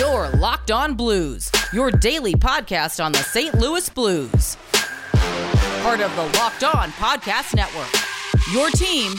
Your 0.00 0.30
Locked 0.30 0.70
On 0.70 0.94
Blues, 0.94 1.52
your 1.74 1.90
daily 1.90 2.32
podcast 2.32 3.04
on 3.04 3.12
the 3.12 3.18
St. 3.18 3.54
Louis 3.54 3.86
Blues. 3.90 4.56
Part 5.82 6.00
of 6.00 6.16
the 6.16 6.22
Locked 6.38 6.64
On 6.64 6.90
Podcast 6.92 7.54
Network. 7.54 7.92
Your 8.50 8.70
team 8.70 9.12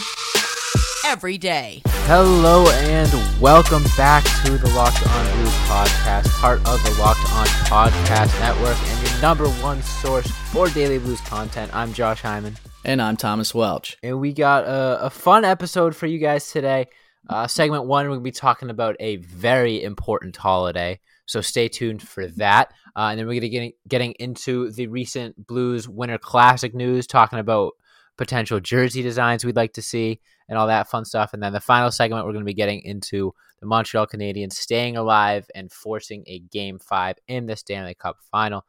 every 1.06 1.38
day. 1.38 1.84
Hello 2.08 2.68
and 2.72 3.12
welcome 3.40 3.84
back 3.96 4.24
to 4.44 4.58
the 4.58 4.72
Locked 4.72 5.06
On 5.06 5.36
Blues 5.36 5.54
podcast, 5.70 6.28
part 6.42 6.58
of 6.68 6.84
the 6.84 6.96
Locked 7.00 7.32
On 7.32 7.46
Podcast 7.68 8.40
Network 8.40 8.76
and 8.76 9.08
your 9.08 9.22
number 9.22 9.48
one 9.62 9.84
source 9.84 10.32
for 10.52 10.68
daily 10.70 10.98
blues 10.98 11.22
content. 11.22 11.70
I'm 11.76 11.94
Josh 11.94 12.22
Hyman. 12.24 12.58
And 12.84 13.04
I'm 13.04 13.18
Thomas 13.18 13.54
Welch. 13.54 14.00
And 14.02 14.20
we 14.20 14.34
got 14.34 14.64
a, 14.64 15.06
a 15.06 15.10
fun 15.12 15.46
episode 15.46 15.96
for 15.96 16.08
you 16.08 16.18
guys 16.18 16.52
today. 16.52 16.88
Uh, 17.30 17.48
segment 17.48 17.86
one, 17.86 18.10
to 18.10 18.20
be 18.20 18.32
talking 18.32 18.70
about 18.70 18.96
a 19.00 19.18
very 19.18 19.84
important 19.84 20.36
holiday. 20.36 21.00
So 21.26 21.40
stay 21.40 21.68
tuned 21.68 22.02
for 22.02 22.28
that. 22.28 22.74
Uh, 22.96 23.10
and 23.12 23.20
then 23.20 23.26
we're 23.26 23.40
going 23.40 23.42
to 23.42 23.50
get 23.50 23.74
getting 23.88 24.12
into 24.14 24.72
the 24.72 24.88
recent 24.88 25.48
Blues 25.48 25.88
Winter 25.88 26.18
Classic 26.18 26.74
news, 26.74 27.08
talking 27.08 27.40
about 27.40 27.74
potential 28.18 28.60
jersey 28.60 29.02
designs 29.02 29.46
we'd 29.46 29.56
like 29.56 29.74
to 29.74 29.82
see 29.82 30.20
and 30.50 30.58
all 30.58 30.68
that 30.68 30.90
fun 30.90 31.06
stuff. 31.06 31.34
And 31.34 31.42
then 31.42 31.54
the 31.54 31.62
final 31.62 31.92
segment, 31.92 32.26
we're 32.26 32.34
going 32.34 32.44
to 32.44 32.50
be 32.50 32.54
getting 32.54 32.82
into 32.82 33.34
the 33.62 33.66
Montreal 33.66 34.08
Canadiens 34.08 34.54
staying 34.54 34.98
alive 34.98 35.50
and 35.56 35.72
forcing 35.72 36.24
a 36.28 36.40
game 36.40 36.80
five 36.80 37.16
in 37.28 37.46
the 37.46 37.56
Stanley 37.56 37.94
Cup 37.94 38.18
final. 38.32 38.66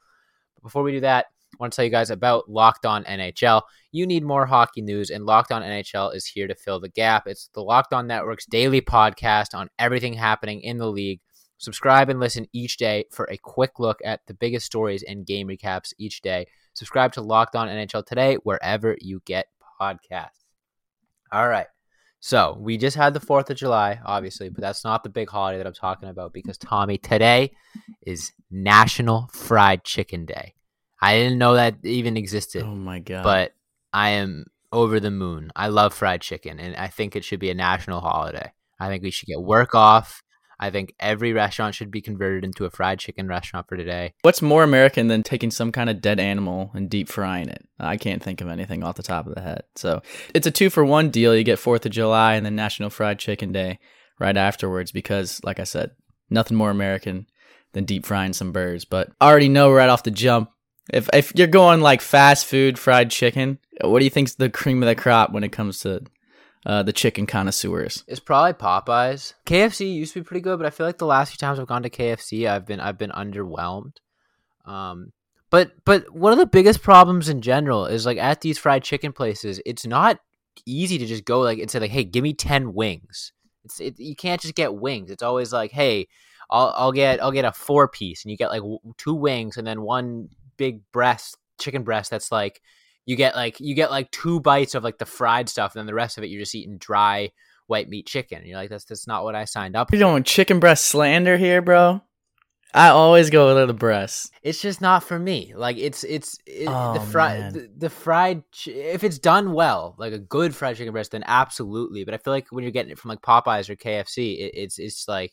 But 0.55 0.63
before 0.63 0.85
we 0.85 0.93
do 0.93 1.01
that, 1.01 1.27
I 1.53 1.57
want 1.59 1.73
to 1.73 1.77
tell 1.77 1.85
you 1.85 1.91
guys 1.91 2.11
about 2.11 2.49
Locked 2.49 2.87
On 2.87 3.05
NHL. 3.05 3.63
You 3.91 4.07
need 4.07 4.25
more 4.25 4.47
hockey 4.47 4.81
news, 4.81 5.11
and 5.11 5.27
Locked 5.27 5.53
On 5.53 5.63
NHL 5.63 6.15
is 6.15 6.27
here 6.27 6.49
to 6.49 6.55
fill 6.55 6.81
the 6.81 6.89
gap. 6.89 7.27
It's 7.27 7.51
the 7.53 7.63
Locked 7.63 7.93
On 7.93 8.07
Network's 8.07 8.47
daily 8.47 8.81
podcast 8.81 9.55
on 9.55 9.69
everything 9.79 10.15
happening 10.15 10.63
in 10.63 10.79
the 10.79 10.91
league. 10.91 11.21
Subscribe 11.59 12.09
and 12.09 12.19
listen 12.19 12.47
each 12.53 12.79
day 12.79 13.05
for 13.13 13.29
a 13.31 13.37
quick 13.37 13.79
look 13.79 14.01
at 14.05 14.21
the 14.27 14.35
biggest 14.35 14.67
stories 14.67 15.05
and 15.05 15.27
game 15.27 15.47
recaps 15.47 15.93
each 15.99 16.23
day. 16.23 16.47
Subscribe 16.75 17.13
to 17.13 17.21
Locked 17.21 17.55
On 17.55 17.69
NHL 17.69 18.05
today, 18.07 18.37
wherever 18.43 18.97
you 19.01 19.21
get 19.27 19.47
podcasts. 19.81 20.47
All 21.31 21.49
right. 21.49 21.67
So 22.21 22.57
we 22.59 22.79
just 22.79 22.97
had 22.97 23.15
the 23.15 23.21
4th 23.21 23.51
of 23.51 23.57
July, 23.57 24.01
obviously, 24.05 24.49
but 24.49 24.61
that's 24.61 24.85
not 24.85 25.03
the 25.03 25.11
big 25.11 25.29
holiday 25.29 25.59
that 25.59 25.67
I'm 25.67 25.75
talking 25.75 26.09
about 26.09 26.33
because, 26.33 26.57
Tommy, 26.57 26.97
today 26.97 27.53
is 28.07 28.33
National 28.51 29.29
Fried 29.33 29.85
Chicken 29.85 30.25
Day. 30.25 30.55
I 31.03 31.19
didn't 31.19 31.39
know 31.39 31.55
that 31.55 31.77
even 31.83 32.17
existed. 32.17 32.63
Oh 32.63 32.75
my 32.75 33.01
god! 33.01 33.25
But 33.25 33.53
I 33.93 34.11
am 34.11 34.47
over 34.73 35.01
the 35.01 35.11
moon. 35.11 35.51
I 35.55 35.67
love 35.69 35.93
fried 35.93 36.23
chicken, 36.23 36.61
and 36.61 36.77
I 36.77 36.87
think 36.87 37.17
it 37.17 37.25
should 37.25 37.41
be 37.41 37.51
a 37.51 37.55
national 37.55 38.01
holiday. 38.01 38.53
I 38.79 38.89
think 38.89 39.03
we 39.03 39.11
should 39.11 39.27
get 39.27 39.43
work 39.43 39.75
off. 39.75 40.23
I 40.59 40.71
think 40.71 40.95
every 41.01 41.33
restaurant 41.33 41.75
should 41.75 41.91
be 41.91 42.01
converted 42.01 42.45
into 42.45 42.65
a 42.65 42.71
fried 42.71 43.01
chicken 43.01 43.27
restaurant 43.27 43.67
for 43.69 43.77
today. 43.77 44.15
What's 44.23 44.41
more 44.41 44.63
American 44.63 45.09
than 45.09 45.25
taking 45.25 45.51
some 45.51 45.73
kind 45.73 45.91
of 45.91 46.01
dead 46.01 46.21
animal 46.21 46.71
and 46.73 46.89
deep 46.89 47.09
frying 47.09 47.49
it? 47.49 47.67
I 47.81 47.97
can't 47.97 48.23
think 48.23 48.41
of 48.41 48.47
anything 48.47 48.85
off 48.85 48.95
the 48.95 49.03
top 49.03 49.27
of 49.27 49.35
the 49.35 49.41
head. 49.41 49.65
So 49.75 50.03
it's 50.33 50.47
a 50.47 50.53
two 50.53 50.71
for 50.71 50.85
one 50.85 51.11
deal. 51.11 51.35
You 51.35 51.43
get 51.43 51.59
Fourth 51.59 51.85
of 51.85 51.91
July 51.91 52.35
and 52.35 52.47
then 52.47 52.55
National 52.55 52.91
Fried 52.91 53.19
Chicken 53.19 53.51
Day 53.51 53.81
right 54.21 54.37
afterwards 54.37 54.93
because, 54.93 55.41
like 55.43 55.59
I 55.59 55.65
said, 55.65 55.91
nothing 56.31 56.57
more 56.57 56.71
American 56.71 57.27
than 57.73 57.85
deep 57.85 58.07
frying 58.07 58.33
some 58.33 58.53
birds. 58.53 58.85
But 58.85 59.11
I 59.21 59.29
already 59.29 59.49
know 59.49 59.73
right 59.73 59.89
off 59.89 60.05
the 60.05 60.13
jump 60.13 60.51
if 60.91 61.09
if 61.13 61.33
you're 61.37 61.47
going 61.47 61.81
like 61.81 62.01
fast 62.01 62.47
food 62.47 62.79
fried 62.79 63.11
chicken, 63.11 63.59
what 63.83 64.01
do 64.01 64.05
you 64.05 64.11
think's 64.11 64.35
the 64.35 64.51
cream 64.51 64.83
of 64.83 64.89
the 64.89 64.95
crop 64.95 65.33
when 65.33 65.45
it 65.45 65.53
comes 65.53 65.81
to 65.81 66.03
uh, 66.67 66.83
the 66.83 66.93
chicken 66.93 67.27
connoisseurs? 67.27 68.05
It's 68.07 68.21
probably 68.21 68.55
Popeyes. 68.55 69.35
KFC 69.47 69.95
used 69.95 70.15
to 70.15 70.21
be 70.21 70.25
pretty 70.25 70.41
good, 70.41 70.59
but 70.59 70.67
I 70.67 70.71
feel 70.71 70.87
like 70.87 70.99
the 70.99 71.07
last 71.07 71.31
few 71.31 71.39
times 71.39 71.59
I've 71.59 71.67
gone 71.67 71.83
to 71.85 71.91
KFC, 71.91 72.49
I've 72.49 72.67
been 72.67 72.81
I've 72.81 72.99
been 72.99 73.11
underwhelmed. 73.11 73.97
Um, 74.65 75.13
but 75.51 75.73
but 75.85 76.13
one 76.15 76.33
of 76.33 76.39
the 76.39 76.47
biggest 76.47 76.83
problems 76.83 77.29
in 77.29 77.43
general 77.43 77.87
is 77.87 78.07
like 78.07 78.19
at 78.19 78.41
these 78.41 78.59
fried 78.59 78.83
chicken 78.83 79.13
places, 79.13 79.61
it's 79.65 79.87
not 79.87 80.19
easy 80.67 80.99
to 80.99 81.07
just 81.07 81.25
go 81.25 81.41
like 81.41 81.59
and 81.59 81.71
say 81.71 81.79
like, 81.79 81.91
hey, 81.91 82.05
give 82.05 82.23
me 82.23 82.35
ten 82.35 82.75
wings. 82.75 83.33
It's 83.65 83.79
it, 83.79 84.01
you 84.01 84.17
can't 84.17 84.41
just 84.41 84.55
get 84.55 84.75
wings. 84.75 85.11
It's 85.11 85.23
always 85.23 85.53
like, 85.53 85.71
hey, 85.71 86.09
I'll 86.51 86.73
I'll 86.77 86.93
get 86.93 87.23
I'll 87.23 87.33
get 87.33 87.45
a 87.45 87.53
four 87.53 87.87
piece, 87.87 88.25
and 88.25 88.31
you 88.31 88.37
get 88.37 88.51
like 88.51 88.63
two 88.99 89.15
wings 89.15 89.57
and 89.57 89.67
then 89.67 89.83
one 89.83 90.29
big 90.57 90.81
breast, 90.93 91.37
chicken 91.61 91.83
breast 91.83 92.11
that's 92.11 92.33
like 92.33 92.61
you 93.07 93.17
get 93.17 93.35
like 93.35 93.61
you 93.61 93.75
get 93.75 93.91
like 93.91 94.11
two 94.11 94.41
bites 94.41 94.75
of 94.75 94.85
like 94.85 94.99
the 94.99 95.07
fried 95.07 95.49
stuff, 95.49 95.75
and 95.75 95.81
then 95.81 95.87
the 95.87 95.95
rest 95.95 96.19
of 96.19 96.25
it 96.25 96.29
you're 96.29 96.41
just 96.41 96.55
eating 96.55 96.79
dry 96.79 97.31
white 97.67 97.89
meat 97.89 98.07
chicken. 98.07 98.39
And 98.39 98.47
you're 98.47 98.59
like, 98.59 98.71
that's 98.71 98.85
that's 98.85 99.07
not 99.07 99.25
what 99.25 99.35
I 99.35 99.45
signed 99.45 99.77
up. 99.77 99.91
For. 99.91 99.97
You're 99.97 100.09
doing 100.09 100.23
chicken 100.23 100.61
breast 100.61 100.87
slander 100.87 101.37
here, 101.37 101.63
bro. 101.63 102.03
I 102.75 102.89
always 102.89 103.29
go 103.29 103.55
with 103.55 103.67
the 103.69 103.75
breast. 103.75 104.33
It's 104.43 104.63
just 104.63 104.81
not 104.81 105.05
for 105.05 105.19
me. 105.19 105.53
Like 105.55 105.77
it's 105.77 106.05
it's 106.05 106.39
it, 106.47 106.69
Oh, 106.69 106.95
the 106.95 107.01
fried 107.01 107.53
the, 107.53 107.71
the 107.77 107.91
fried 107.91 108.45
ch- 108.51 108.69
if 108.69 109.05
it's 109.05 109.19
done 109.19 109.53
well, 109.53 109.95
like 109.99 110.15
a 110.15 110.19
good 110.19 110.55
fried 110.57 110.77
chicken 110.77 110.93
breast, 110.93 111.13
then 111.13 111.25
absolutely. 111.27 112.05
But 112.05 112.15
I 112.15 112.17
feel 112.17 112.33
like 112.33 112.49
when 112.51 112.65
you're 112.65 112.73
getting 112.73 112.93
it 112.93 112.99
from 112.99 113.11
like 113.11 113.21
Popeyes 113.21 113.69
or 113.69 113.77
KFC, 113.77 114.39
it, 114.39 114.53
it's 114.55 114.79
it's 114.79 115.07
like 115.07 115.33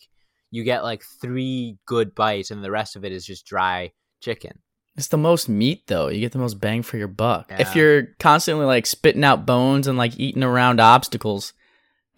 you 0.51 0.63
get 0.63 0.83
like 0.83 1.03
three 1.21 1.77
good 1.85 2.13
bites, 2.13 2.51
and 2.51 2.63
the 2.63 2.71
rest 2.71 2.97
of 2.97 3.05
it 3.05 3.13
is 3.13 3.25
just 3.25 3.45
dry 3.45 3.93
chicken. 4.19 4.59
It's 4.99 5.07
the 5.07 5.17
most 5.17 5.47
meat 5.47 5.87
though. 5.87 6.09
You 6.09 6.19
get 6.19 6.33
the 6.33 6.39
most 6.39 6.59
bang 6.59 6.83
for 6.83 6.97
your 6.97 7.07
buck. 7.07 7.53
If 7.57 7.73
you're 7.73 8.07
constantly 8.19 8.65
like 8.65 8.85
spitting 8.85 9.23
out 9.23 9.45
bones 9.45 9.87
and 9.87 9.97
like 9.97 10.19
eating 10.19 10.43
around 10.43 10.81
obstacles, 10.81 11.53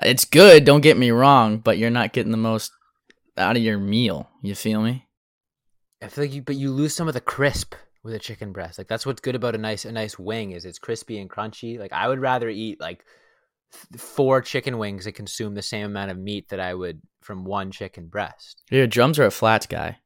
it's 0.02 0.26
good, 0.26 0.66
don't 0.66 0.82
get 0.82 0.98
me 0.98 1.12
wrong, 1.12 1.60
but 1.60 1.78
you're 1.78 1.92
not 1.92 2.12
getting 2.12 2.32
the 2.32 2.38
most 2.38 2.72
out 3.38 3.56
of 3.56 3.62
your 3.62 3.78
meal. 3.78 4.32
You 4.42 4.56
feel 4.56 4.82
me? 4.82 5.06
I 6.02 6.08
feel 6.08 6.24
like 6.24 6.34
you, 6.34 6.42
but 6.42 6.56
you 6.56 6.72
lose 6.72 6.96
some 6.96 7.08
of 7.08 7.14
the 7.14 7.22
crisp 7.22 7.76
with 8.02 8.16
a 8.16 8.20
chicken 8.20 8.52
breast. 8.52 8.80
Like 8.80 8.88
that's 8.88 9.06
what's 9.06 9.22
good 9.22 9.36
about 9.36 9.54
a 9.54 9.60
nice 9.60 9.86
a 9.86 9.92
nice 9.92 10.18
wing 10.18 10.50
is 10.50 10.66
it's 10.66 10.80
crispy 10.80 11.20
and 11.20 11.30
crunchy. 11.30 11.78
Like 11.78 11.94
I 11.94 12.08
would 12.08 12.20
rather 12.20 12.50
eat 12.50 12.82
like 12.82 13.06
four 13.96 14.42
chicken 14.42 14.80
wings 14.80 15.06
and 15.06 15.14
consume 15.14 15.54
the 15.54 15.62
same 15.62 15.86
amount 15.86 16.10
of 16.10 16.18
meat 16.18 16.50
that 16.50 16.60
I 16.60 16.74
would 16.74 17.00
from 17.22 17.46
one 17.46 17.70
chicken 17.70 18.08
breast. 18.08 18.64
Your 18.72 18.88
drums 18.88 19.20
are 19.20 19.26
a 19.26 19.30
flats 19.30 19.68
guy. 19.68 20.00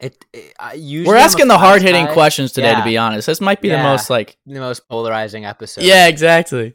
It, 0.00 0.24
it 0.32 0.54
I 0.60 0.74
We're 1.06 1.16
asking 1.16 1.48
the 1.48 1.58
hard 1.58 1.82
hitting 1.82 2.06
questions 2.08 2.52
today, 2.52 2.72
Yeah. 2.72 2.78
to 2.80 2.84
be 2.84 2.98
honest. 2.98 3.26
This 3.26 3.40
might 3.40 3.60
be 3.60 3.68
the 3.70 3.78
most 3.78 4.10
like 4.10 4.36
The 4.46 4.60
most 4.60 4.88
polarizing 4.88 5.44
episode. 5.44 5.84
Yeah, 5.84 6.06
exactly. 6.06 6.74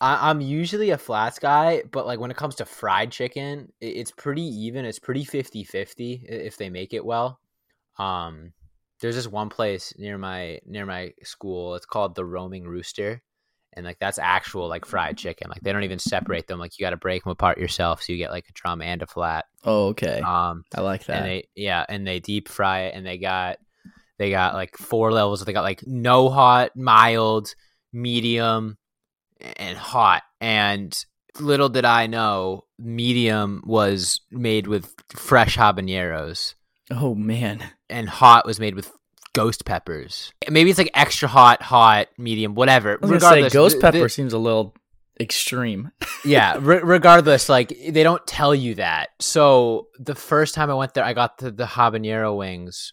I, 0.00 0.30
I'm 0.30 0.40
usually 0.40 0.90
a 0.90 0.98
flats 0.98 1.38
guy, 1.38 1.82
but 1.90 2.06
like 2.06 2.20
when 2.20 2.30
it 2.30 2.36
comes 2.36 2.56
to 2.56 2.64
fried 2.64 3.10
chicken, 3.10 3.72
it, 3.80 3.86
it's 3.86 4.10
pretty 4.12 4.42
even. 4.42 4.84
It's 4.84 4.98
pretty 4.98 5.24
50 5.24 5.64
50 5.64 6.26
if 6.28 6.56
they 6.56 6.70
make 6.70 6.94
it 6.94 7.04
well. 7.04 7.40
Um, 7.98 8.52
there's 9.00 9.16
this 9.16 9.26
one 9.26 9.48
place 9.48 9.94
near 9.96 10.18
my 10.18 10.60
near 10.66 10.86
my 10.86 11.14
school. 11.22 11.74
It's 11.74 11.86
called 11.86 12.14
the 12.14 12.24
Roaming 12.24 12.64
Rooster, 12.64 13.22
and 13.78 13.86
like 13.86 13.98
that's 14.00 14.18
actual 14.18 14.68
like 14.68 14.84
fried 14.84 15.16
chicken. 15.16 15.48
Like 15.48 15.62
they 15.62 15.72
don't 15.72 15.84
even 15.84 16.00
separate 16.00 16.48
them. 16.48 16.58
Like 16.58 16.78
you 16.78 16.84
got 16.84 16.90
to 16.90 16.96
break 16.96 17.22
them 17.22 17.30
apart 17.30 17.58
yourself, 17.58 18.02
so 18.02 18.12
you 18.12 18.18
get 18.18 18.32
like 18.32 18.48
a 18.48 18.52
drum 18.52 18.82
and 18.82 19.00
a 19.00 19.06
flat. 19.06 19.44
Oh, 19.64 19.86
okay. 19.88 20.20
Um, 20.20 20.64
I 20.74 20.80
like 20.80 21.06
that. 21.06 21.18
and 21.18 21.26
they 21.26 21.48
yeah, 21.54 21.86
and 21.88 22.06
they 22.06 22.18
deep 22.18 22.48
fry 22.48 22.80
it, 22.82 22.94
and 22.94 23.06
they 23.06 23.18
got 23.18 23.58
they 24.18 24.30
got 24.30 24.54
like 24.54 24.76
four 24.76 25.12
levels. 25.12 25.44
They 25.44 25.52
got 25.52 25.62
like 25.62 25.86
no 25.86 26.28
hot, 26.28 26.76
mild, 26.76 27.54
medium, 27.92 28.76
and 29.40 29.78
hot. 29.78 30.24
And 30.40 30.92
little 31.38 31.68
did 31.68 31.84
I 31.84 32.08
know, 32.08 32.64
medium 32.80 33.62
was 33.64 34.22
made 34.32 34.66
with 34.66 34.92
fresh 35.14 35.56
habaneros, 35.56 36.54
oh 36.90 37.14
man. 37.14 37.62
and 37.88 38.08
hot 38.08 38.44
was 38.44 38.58
made 38.58 38.74
with 38.74 38.90
ghost 39.32 39.64
peppers. 39.64 40.32
Maybe 40.50 40.70
it's 40.70 40.78
like 40.78 40.90
extra 40.94 41.28
hot, 41.28 41.62
hot, 41.62 42.08
medium, 42.18 42.54
whatever. 42.54 42.92
I 42.92 42.94
was 42.94 43.10
gonna 43.10 43.14
Regardless, 43.14 43.52
say 43.52 43.56
ghost 43.56 43.76
the- 43.76 43.80
pepper 43.82 43.98
the- 44.00 44.08
seems 44.08 44.32
a 44.32 44.38
little 44.38 44.74
extreme. 45.20 45.90
yeah 46.24 46.56
re- 46.60 46.80
regardless 46.82 47.48
like 47.48 47.68
they 47.88 48.02
don't 48.04 48.24
tell 48.26 48.54
you 48.54 48.76
that 48.76 49.08
so 49.18 49.88
the 49.98 50.14
first 50.14 50.54
time 50.54 50.70
i 50.70 50.74
went 50.74 50.94
there 50.94 51.02
i 51.04 51.12
got 51.12 51.38
the, 51.38 51.50
the 51.50 51.64
habanero 51.64 52.36
wings 52.36 52.92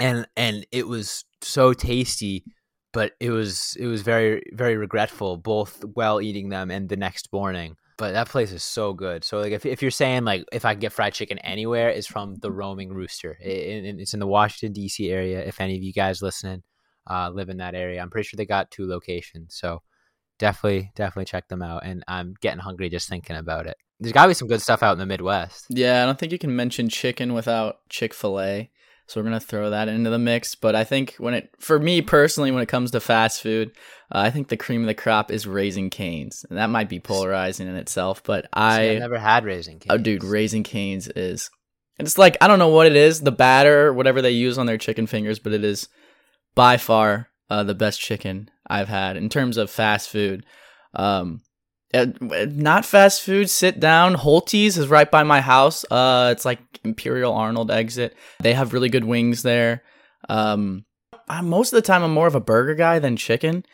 and 0.00 0.26
and 0.36 0.66
it 0.72 0.88
was 0.88 1.24
so 1.42 1.72
tasty 1.72 2.44
but 2.92 3.12
it 3.20 3.30
was 3.30 3.76
it 3.78 3.86
was 3.86 4.02
very 4.02 4.42
very 4.52 4.76
regretful 4.76 5.36
both 5.36 5.84
while 5.94 6.20
eating 6.20 6.48
them 6.48 6.70
and 6.70 6.88
the 6.88 6.96
next 6.96 7.28
morning 7.32 7.76
but 7.98 8.12
that 8.12 8.28
place 8.28 8.52
is 8.52 8.62
so 8.62 8.92
good. 8.92 9.24
So 9.24 9.38
like 9.40 9.52
if, 9.52 9.64
if 9.66 9.80
you're 9.82 9.90
saying 9.90 10.24
like 10.24 10.44
if 10.52 10.64
i 10.64 10.72
can 10.74 10.80
get 10.80 10.92
fried 10.92 11.14
chicken 11.14 11.38
anywhere 11.38 11.88
it's 11.88 12.06
from 12.06 12.34
the 12.36 12.50
roaming 12.52 12.90
rooster. 12.92 13.36
It, 13.40 13.84
it- 13.84 14.00
it's 14.00 14.14
in 14.14 14.20
the 14.20 14.26
washington 14.26 14.80
dc 14.80 15.10
area 15.10 15.40
if 15.44 15.60
any 15.60 15.76
of 15.76 15.82
you 15.82 15.92
guys 15.92 16.22
listening 16.22 16.62
uh, 17.08 17.30
live 17.30 17.48
in 17.48 17.58
that 17.58 17.74
area. 17.74 18.00
I'm 18.02 18.10
pretty 18.10 18.26
sure 18.26 18.36
they 18.36 18.46
got 18.46 18.70
two 18.70 18.86
locations 18.86 19.54
so 19.54 19.82
definitely 20.38 20.90
definitely 20.94 21.24
check 21.24 21.48
them 21.48 21.62
out 21.62 21.82
and 21.84 22.04
i'm 22.08 22.34
getting 22.42 22.58
hungry 22.60 22.88
just 22.90 23.08
thinking 23.08 23.36
about 23.36 23.66
it. 23.66 23.76
There's 23.98 24.12
got 24.12 24.24
to 24.24 24.28
be 24.28 24.34
some 24.34 24.48
good 24.48 24.60
stuff 24.60 24.82
out 24.82 24.92
in 24.92 24.98
the 24.98 25.06
midwest. 25.06 25.64
Yeah, 25.70 26.02
I 26.02 26.06
don't 26.06 26.18
think 26.18 26.30
you 26.30 26.38
can 26.38 26.54
mention 26.54 26.90
chicken 26.90 27.32
without 27.32 27.76
Chick 27.88 28.12
fil 28.12 28.38
A. 28.40 28.70
So 29.06 29.20
we're 29.20 29.24
gonna 29.24 29.40
throw 29.40 29.70
that 29.70 29.88
into 29.88 30.10
the 30.10 30.18
mix. 30.18 30.54
But 30.54 30.74
I 30.74 30.84
think 30.84 31.14
when 31.18 31.34
it, 31.34 31.50
for 31.58 31.78
me 31.78 32.02
personally, 32.02 32.50
when 32.50 32.62
it 32.62 32.68
comes 32.68 32.90
to 32.90 33.00
fast 33.00 33.40
food, 33.40 33.70
uh, 34.12 34.18
I 34.18 34.30
think 34.30 34.48
the 34.48 34.56
cream 34.56 34.82
of 34.82 34.86
the 34.86 34.94
crop 34.94 35.30
is 35.30 35.46
Raising 35.46 35.90
Cane's, 35.90 36.44
and 36.48 36.58
that 36.58 36.70
might 36.70 36.88
be 36.88 37.00
polarizing 37.00 37.68
in 37.68 37.76
itself. 37.76 38.22
But 38.24 38.44
See, 38.44 38.48
I, 38.52 38.98
never 38.98 39.18
had 39.18 39.44
Raising 39.44 39.78
Cane's 39.78 39.90
oh 39.90 39.98
dude, 39.98 40.24
Raising 40.24 40.62
Cane's 40.64 41.08
is 41.08 41.50
And 41.98 42.06
it's 42.06 42.18
like 42.18 42.36
I 42.40 42.48
don't 42.48 42.58
know 42.58 42.68
what 42.68 42.86
it 42.86 42.96
is, 42.96 43.20
the 43.20 43.32
batter, 43.32 43.92
whatever 43.92 44.20
they 44.20 44.32
use 44.32 44.58
on 44.58 44.66
their 44.66 44.78
chicken 44.78 45.06
fingers, 45.06 45.38
but 45.38 45.52
it 45.52 45.64
is 45.64 45.88
by 46.54 46.76
far 46.76 47.28
uh, 47.48 47.62
the 47.62 47.74
best 47.74 48.00
chicken 48.00 48.50
I've 48.66 48.88
had 48.88 49.16
in 49.16 49.28
terms 49.28 49.56
of 49.56 49.70
fast 49.70 50.08
food. 50.08 50.44
Um, 50.94 51.42
uh, 51.94 52.06
not 52.50 52.84
fast 52.84 53.22
food. 53.22 53.48
Sit 53.48 53.80
down. 53.80 54.16
Holties 54.16 54.76
is 54.76 54.88
right 54.88 55.10
by 55.10 55.22
my 55.22 55.40
house. 55.40 55.84
Uh, 55.90 56.30
it's 56.32 56.44
like 56.44 56.58
Imperial 56.84 57.34
Arnold 57.34 57.70
exit. 57.70 58.16
They 58.40 58.54
have 58.54 58.72
really 58.72 58.88
good 58.88 59.04
wings 59.04 59.42
there. 59.42 59.82
Um, 60.28 60.84
I, 61.28 61.40
most 61.40 61.72
of 61.72 61.76
the 61.76 61.86
time, 61.86 62.02
I'm 62.02 62.12
more 62.12 62.26
of 62.26 62.34
a 62.34 62.40
burger 62.40 62.74
guy 62.74 62.98
than 62.98 63.16
chicken, 63.16 63.64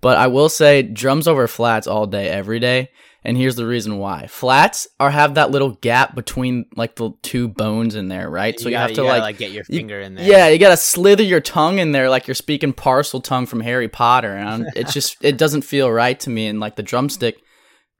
but 0.00 0.16
I 0.16 0.26
will 0.28 0.48
say 0.48 0.82
drums 0.82 1.28
over 1.28 1.46
flats 1.46 1.86
all 1.86 2.06
day, 2.06 2.28
every 2.28 2.60
day. 2.60 2.90
And 3.24 3.36
here's 3.36 3.56
the 3.56 3.66
reason 3.66 3.98
why: 3.98 4.28
flats 4.28 4.86
are 5.00 5.10
have 5.10 5.34
that 5.34 5.50
little 5.50 5.70
gap 5.70 6.14
between 6.14 6.66
like 6.76 6.94
the 6.94 7.10
two 7.22 7.48
bones 7.48 7.96
in 7.96 8.06
there, 8.06 8.30
right? 8.30 8.58
so 8.58 8.68
you, 8.68 8.74
gotta, 8.74 8.82
have 8.82 8.94
to 8.94 9.02
you 9.02 9.08
gotta, 9.08 9.20
like, 9.20 9.38
get 9.38 9.50
your 9.50 9.64
you- 9.68 9.78
finger 9.78 10.00
in 10.00 10.14
there. 10.14 10.24
Yeah, 10.24 10.46
you 10.46 10.58
gotta 10.58 10.76
slither 10.76 11.24
your 11.24 11.40
tongue 11.40 11.80
in 11.80 11.90
there 11.90 12.08
like 12.08 12.28
you're 12.28 12.36
speaking 12.36 12.72
Parseltongue 12.72 13.48
from 13.48 13.60
Harry 13.60 13.88
Potter, 13.88 14.32
and 14.32 14.68
it's 14.76 14.92
just 14.92 15.16
it 15.22 15.38
doesn't 15.38 15.62
feel 15.62 15.90
right 15.90 16.18
to 16.20 16.30
me. 16.30 16.46
And 16.46 16.60
like 16.60 16.76
the 16.76 16.84
drumstick 16.84 17.42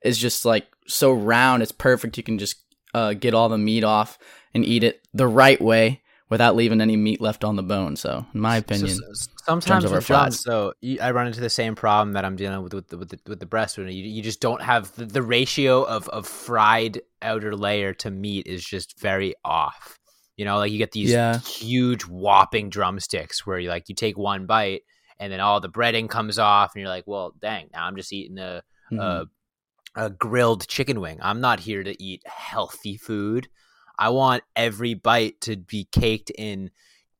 is 0.02 0.18
just 0.18 0.44
like 0.44 0.66
so 0.86 1.12
round, 1.12 1.62
it's 1.62 1.72
perfect. 1.72 2.16
You 2.16 2.22
can 2.22 2.38
just 2.38 2.56
uh, 2.94 3.12
get 3.14 3.34
all 3.34 3.48
the 3.48 3.58
meat 3.58 3.84
off 3.84 4.18
and 4.54 4.64
eat 4.64 4.84
it 4.84 5.06
the 5.12 5.26
right 5.26 5.60
way 5.60 6.02
without 6.28 6.56
leaving 6.56 6.80
any 6.80 6.96
meat 6.96 7.20
left 7.20 7.44
on 7.44 7.56
the 7.56 7.62
bone. 7.62 7.96
So, 7.96 8.26
in 8.34 8.40
my 8.40 8.56
So 8.56 8.60
opinion, 8.60 8.98
sometimes 9.44 9.84
with 9.84 10.06
flats. 10.06 10.42
though, 10.44 10.72
you, 10.80 10.98
I 11.00 11.10
run 11.12 11.26
into 11.26 11.40
the 11.40 11.50
same 11.50 11.74
problem 11.74 12.12
that 12.14 12.24
I'm 12.24 12.36
dealing 12.36 12.62
with 12.62 12.74
with 12.74 12.88
the, 12.88 12.98
with 12.98 13.08
the, 13.10 13.18
with 13.26 13.40
the 13.40 13.46
breast. 13.46 13.78
You, 13.78 13.84
you 13.86 14.22
just 14.22 14.40
don't 14.40 14.62
have 14.62 14.94
the, 14.96 15.06
the 15.06 15.22
ratio 15.22 15.84
of, 15.84 16.08
of 16.08 16.26
fried 16.26 17.00
outer 17.22 17.54
layer 17.54 17.92
to 17.94 18.10
meat 18.10 18.46
is 18.46 18.64
just 18.64 18.98
very 19.00 19.34
off. 19.44 19.98
You 20.36 20.44
know, 20.44 20.58
like 20.58 20.72
you 20.72 20.78
get 20.78 20.92
these 20.92 21.12
Yeah. 21.12 21.38
huge 21.40 22.02
whopping 22.02 22.68
drumsticks 22.70 23.46
where 23.46 23.58
you 23.58 23.68
like 23.70 23.88
you 23.88 23.94
take 23.94 24.18
one 24.18 24.46
bite 24.46 24.82
and 25.18 25.32
then 25.32 25.40
all 25.40 25.60
the 25.60 25.70
breading 25.70 26.10
comes 26.10 26.38
off, 26.38 26.74
and 26.74 26.80
you're 26.80 26.90
like, 26.90 27.06
well, 27.06 27.32
dang, 27.40 27.70
now 27.72 27.86
I'm 27.86 27.96
just 27.96 28.12
eating 28.12 28.38
a 28.38 28.62
Mhm. 28.92 29.00
a, 29.00 29.26
a 29.96 30.10
grilled 30.10 30.68
chicken 30.68 31.00
wing. 31.00 31.18
I'm 31.22 31.40
not 31.40 31.60
here 31.60 31.82
to 31.82 32.02
eat 32.02 32.22
healthy 32.26 32.96
food. 32.96 33.48
I 33.98 34.10
want 34.10 34.42
every 34.54 34.94
bite 34.94 35.40
to 35.42 35.56
be 35.56 35.88
caked 35.90 36.30
in 36.30 36.70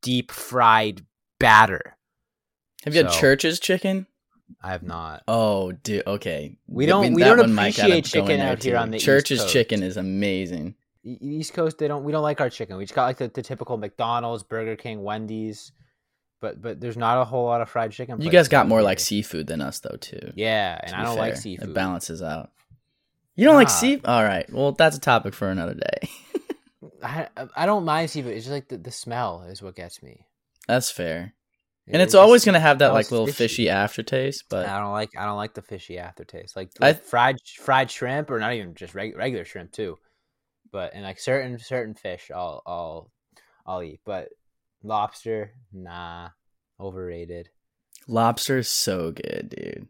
deep 0.03 0.31
fried 0.31 1.05
batter. 1.41 1.97
have 2.85 2.95
you 2.95 3.03
had 3.05 3.13
church's 3.13 3.59
chicken? 3.59 4.07
I 4.63 4.71
have 4.71 4.83
not. 4.85 5.23
Oh, 5.27 5.73
dude. 5.73 6.07
Okay, 6.07 6.59
We 6.69 6.87
don't- 6.87 7.15
we 7.15 7.23
don't 7.25 7.39
one 7.39 7.55
might 7.55 7.75
gotta 7.77 7.89
appreciate 7.99 8.05
chicken 8.05 8.41
out 8.41 8.63
here 8.63 8.77
on 8.77 8.91
the 8.91 8.99
East 8.99 9.07
Coast. 9.07 9.27
Church's 9.27 9.53
chicken 9.53 9.83
is 9.83 9.97
amazing. 9.97 10.77
East 11.03 11.53
Coast, 11.55 11.79
they 11.79 11.89
don't. 11.89 12.05
We 12.05 12.13
don't 12.13 12.23
like 12.23 12.41
our 12.41 12.51
chicken. 12.51 12.77
We 12.77 12.85
just 12.85 12.95
got 12.95 13.07
like 13.07 13.17
the, 13.19 13.29
the 13.29 13.43
typical 13.43 13.77
McDonald's, 13.77 14.43
Burger 14.45 14.77
King, 14.77 15.03
Wendy's, 15.03 15.73
but 16.41 16.61
but 16.61 16.81
there's 16.81 16.97
not 16.97 17.21
a 17.21 17.25
whole 17.25 17.45
lot 17.47 17.61
of 17.61 17.69
fried 17.71 17.91
chicken. 17.93 18.21
You 18.21 18.31
guys 18.31 18.49
got 18.49 18.69
more 18.69 18.83
like 18.83 19.01
seafood 19.01 19.47
than 19.47 19.61
us, 19.61 19.79
though, 19.81 19.97
too. 20.01 20.33
yeah, 20.37 20.79
and 20.83 20.95
I 20.95 21.03
don't 21.05 21.17
like 21.17 21.37
seafood. 21.37 21.71
It 21.71 21.75
balances 21.75 22.23
out. 22.23 22.51
You 23.37 23.45
don't 23.47 23.55
like 23.57 23.71
seafood? 23.71 24.07
All 24.07 24.25
right. 24.25 24.51
Well, 24.53 24.73
that's 24.73 24.97
a 24.97 25.01
topic 25.01 25.35
for 25.35 25.49
another 25.51 25.75
day. 25.75 26.09
I 27.03 27.29
I 27.55 27.67
don't 27.67 27.85
mind 27.85 28.11
seafood. 28.11 28.33
It's 28.33 28.45
just 28.47 28.53
like 28.53 28.69
the, 28.69 28.79
the 28.79 28.91
smell 28.91 29.43
is 29.49 29.63
what 29.63 29.77
gets 29.77 30.03
me. 30.03 30.27
that's 30.67 30.91
fair. 30.91 31.35
It- 31.87 31.93
And 31.93 32.03
it's 32.03 32.15
always 32.15 32.45
going 32.45 32.55
to 32.55 32.61
have 32.61 32.81
that 32.81 32.93
like 32.93 33.11
little 33.13 33.27
fishy 33.29 33.69
aftertaste, 33.69 34.45
but 34.49 34.67
I 34.67 34.81
don't 34.81 34.93
like 34.93 35.11
I 35.17 35.25
don't 35.27 35.37
like 35.37 35.55
the 35.55 35.63
fishy 35.63 35.99
aftertaste. 35.99 36.57
Like, 36.57 36.71
I- 36.81 36.95
fried 36.95 37.37
fried 37.61 37.91
shrimp 37.91 38.31
or 38.31 38.39
not 38.41 38.55
even 38.55 38.75
just 38.75 38.95
reg- 38.95 39.17
regular 39.17 39.45
shrimp 39.45 39.73
too. 39.73 39.99
But 40.73 40.95
and 40.95 41.05
like 41.05 41.21
certain 41.21 41.59
certain 41.59 41.95
fish 41.95 42.31
I'll 42.35 42.63
I'll 42.67 43.13
I'll 43.67 43.83
eat, 43.83 44.01
but 44.05 44.29
lobster 44.83 45.53
nah, 45.73 46.31
overrated. 46.81 47.51
lobster 48.09 48.59
is 48.59 48.69
so 48.69 49.13
good, 49.13 49.55
dude. 49.57 49.89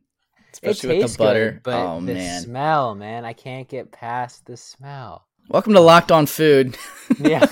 It 0.62 0.70
Especially 0.70 0.96
with 0.96 1.02
tastes 1.04 1.16
the 1.16 1.22
butter. 1.24 1.50
good, 1.52 1.62
but 1.64 1.86
oh 1.86 2.00
the 2.00 2.14
man. 2.14 2.40
smell, 2.40 2.94
man, 2.94 3.24
I 3.26 3.34
can't 3.34 3.68
get 3.68 3.92
past 3.92 4.46
the 4.46 4.56
smell. 4.56 5.26
Welcome 5.48 5.74
to 5.74 5.80
Locked 5.80 6.10
On 6.10 6.26
Food. 6.26 6.76
Yeah. 7.18 7.46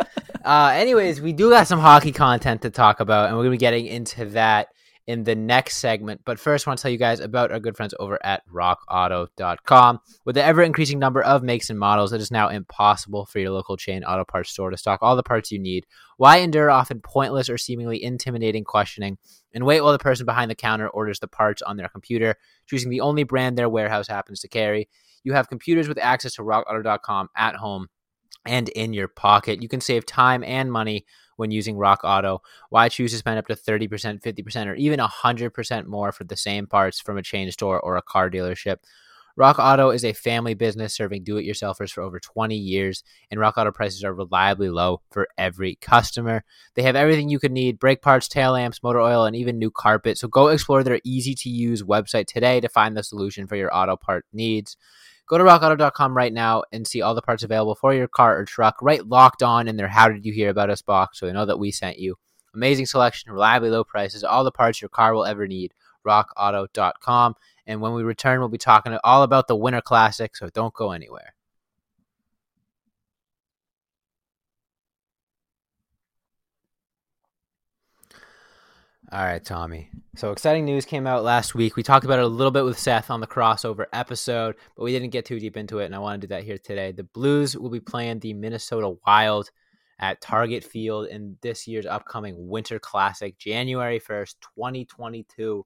uh, 0.44 0.72
anyways, 0.74 1.20
we 1.20 1.32
do 1.32 1.50
got 1.50 1.66
some 1.66 1.78
hockey 1.78 2.10
content 2.12 2.62
to 2.62 2.70
talk 2.70 3.00
about, 3.00 3.28
and 3.28 3.36
we're 3.36 3.44
gonna 3.44 3.52
be 3.52 3.58
getting 3.58 3.86
into 3.86 4.24
that 4.30 4.68
in 5.06 5.24
the 5.24 5.34
next 5.34 5.76
segment. 5.78 6.20
But 6.24 6.38
first, 6.38 6.66
I 6.66 6.70
want 6.70 6.78
to 6.78 6.82
tell 6.82 6.90
you 6.90 6.98
guys 6.98 7.20
about 7.20 7.50
our 7.50 7.60
good 7.60 7.76
friends 7.76 7.94
over 7.98 8.18
at 8.24 8.42
RockAuto.com. 8.52 10.00
With 10.24 10.34
the 10.34 10.44
ever 10.44 10.62
increasing 10.62 10.98
number 10.98 11.22
of 11.22 11.42
makes 11.42 11.70
and 11.70 11.78
models, 11.78 12.12
it 12.12 12.20
is 12.20 12.30
now 12.30 12.48
impossible 12.48 13.24
for 13.24 13.38
your 13.38 13.50
local 13.50 13.76
chain 13.76 14.04
auto 14.04 14.24
parts 14.24 14.50
store 14.50 14.70
to 14.70 14.76
stock 14.76 14.98
all 15.02 15.16
the 15.16 15.22
parts 15.22 15.50
you 15.50 15.58
need. 15.58 15.86
Why 16.18 16.38
endure 16.38 16.70
often 16.70 17.00
pointless 17.00 17.48
or 17.48 17.56
seemingly 17.56 18.02
intimidating 18.02 18.64
questioning 18.64 19.16
and 19.54 19.64
wait 19.64 19.80
while 19.80 19.92
the 19.92 19.98
person 19.98 20.26
behind 20.26 20.50
the 20.50 20.54
counter 20.54 20.88
orders 20.88 21.20
the 21.20 21.28
parts 21.28 21.62
on 21.62 21.76
their 21.76 21.88
computer, 21.88 22.36
choosing 22.66 22.90
the 22.90 23.00
only 23.00 23.24
brand 23.24 23.56
their 23.56 23.68
warehouse 23.68 24.08
happens 24.08 24.40
to 24.40 24.48
carry? 24.48 24.88
You 25.24 25.32
have 25.32 25.48
computers 25.48 25.88
with 25.88 25.98
access 25.98 26.34
to 26.34 26.42
RockAuto.com 26.42 27.28
at 27.36 27.56
home 27.56 27.88
and 28.46 28.68
in 28.70 28.92
your 28.92 29.08
pocket. 29.08 29.62
You 29.62 29.68
can 29.68 29.80
save 29.80 30.06
time 30.06 30.42
and 30.44 30.70
money 30.72 31.04
when 31.36 31.50
using 31.50 31.76
Rock 31.76 32.00
Auto. 32.02 32.42
Why 32.70 32.88
choose 32.88 33.12
to 33.12 33.18
spend 33.18 33.38
up 33.38 33.46
to 33.46 33.54
30%, 33.54 34.22
50%, 34.22 34.66
or 34.66 34.74
even 34.74 34.98
100% 34.98 35.86
more 35.86 36.12
for 36.12 36.24
the 36.24 36.36
same 36.36 36.66
parts 36.66 37.00
from 37.00 37.16
a 37.16 37.22
chain 37.22 37.50
store 37.52 37.80
or 37.80 37.96
a 37.96 38.02
car 38.02 38.30
dealership? 38.30 38.78
Rock 39.38 39.60
Auto 39.60 39.90
is 39.90 40.04
a 40.04 40.12
family 40.14 40.54
business 40.54 40.92
serving 40.92 41.22
do 41.22 41.36
it 41.36 41.46
yourselfers 41.46 41.92
for 41.92 42.02
over 42.02 42.18
20 42.18 42.56
years, 42.56 43.04
and 43.30 43.38
Rock 43.38 43.56
Auto 43.56 43.70
prices 43.70 44.02
are 44.02 44.12
reliably 44.12 44.68
low 44.68 45.00
for 45.12 45.28
every 45.38 45.76
customer. 45.76 46.42
They 46.74 46.82
have 46.82 46.96
everything 46.96 47.28
you 47.28 47.38
could 47.38 47.52
need 47.52 47.78
brake 47.78 48.02
parts, 48.02 48.26
tail 48.26 48.50
lamps, 48.50 48.82
motor 48.82 48.98
oil, 48.98 49.26
and 49.26 49.36
even 49.36 49.56
new 49.56 49.70
carpet. 49.70 50.18
So 50.18 50.26
go 50.26 50.48
explore 50.48 50.82
their 50.82 50.98
easy 51.04 51.36
to 51.36 51.48
use 51.48 51.84
website 51.84 52.26
today 52.26 52.58
to 52.58 52.68
find 52.68 52.96
the 52.96 53.04
solution 53.04 53.46
for 53.46 53.54
your 53.54 53.72
auto 53.72 53.94
part 53.96 54.26
needs. 54.32 54.76
Go 55.28 55.38
to 55.38 55.44
rockauto.com 55.44 56.16
right 56.16 56.32
now 56.32 56.64
and 56.72 56.84
see 56.84 57.00
all 57.00 57.14
the 57.14 57.22
parts 57.22 57.44
available 57.44 57.76
for 57.76 57.94
your 57.94 58.08
car 58.08 58.40
or 58.40 58.44
truck. 58.44 58.82
Write 58.82 59.06
locked 59.06 59.44
on 59.44 59.68
in 59.68 59.76
their 59.76 59.86
How 59.86 60.08
Did 60.08 60.26
You 60.26 60.32
Hear 60.32 60.50
About 60.50 60.70
Us 60.70 60.82
box 60.82 61.20
so 61.20 61.26
they 61.26 61.32
know 61.32 61.46
that 61.46 61.60
we 61.60 61.70
sent 61.70 62.00
you. 62.00 62.16
Amazing 62.56 62.86
selection, 62.86 63.30
reliably 63.30 63.70
low 63.70 63.84
prices, 63.84 64.24
all 64.24 64.42
the 64.42 64.50
parts 64.50 64.82
your 64.82 64.88
car 64.88 65.14
will 65.14 65.26
ever 65.26 65.46
need. 65.46 65.74
RockAuto.com. 66.08 67.34
And 67.66 67.80
when 67.80 67.92
we 67.92 68.02
return, 68.02 68.40
we'll 68.40 68.48
be 68.48 68.58
talking 68.58 68.96
all 69.04 69.22
about 69.22 69.46
the 69.46 69.56
Winter 69.56 69.82
Classic, 69.82 70.34
so 70.34 70.48
don't 70.48 70.74
go 70.74 70.92
anywhere. 70.92 71.34
All 79.10 79.24
right, 79.24 79.42
Tommy. 79.42 79.88
So 80.16 80.32
exciting 80.32 80.66
news 80.66 80.84
came 80.84 81.06
out 81.06 81.24
last 81.24 81.54
week. 81.54 81.76
We 81.76 81.82
talked 81.82 82.04
about 82.04 82.18
it 82.18 82.26
a 82.26 82.28
little 82.28 82.50
bit 82.50 82.66
with 82.66 82.78
Seth 82.78 83.10
on 83.10 83.20
the 83.20 83.26
crossover 83.26 83.86
episode, 83.90 84.56
but 84.76 84.82
we 84.82 84.92
didn't 84.92 85.10
get 85.10 85.24
too 85.24 85.40
deep 85.40 85.56
into 85.56 85.78
it, 85.78 85.86
and 85.86 85.94
I 85.94 85.98
want 85.98 86.20
to 86.20 86.26
do 86.26 86.34
that 86.34 86.44
here 86.44 86.58
today. 86.58 86.92
The 86.92 87.04
Blues 87.04 87.56
will 87.56 87.70
be 87.70 87.80
playing 87.80 88.18
the 88.18 88.34
Minnesota 88.34 88.96
Wild 89.06 89.50
at 89.98 90.20
Target 90.20 90.62
Field 90.62 91.06
in 91.08 91.38
this 91.40 91.66
year's 91.66 91.86
upcoming 91.86 92.48
Winter 92.48 92.78
Classic, 92.78 93.38
January 93.38 93.98
1st, 93.98 94.34
2022. 94.56 95.64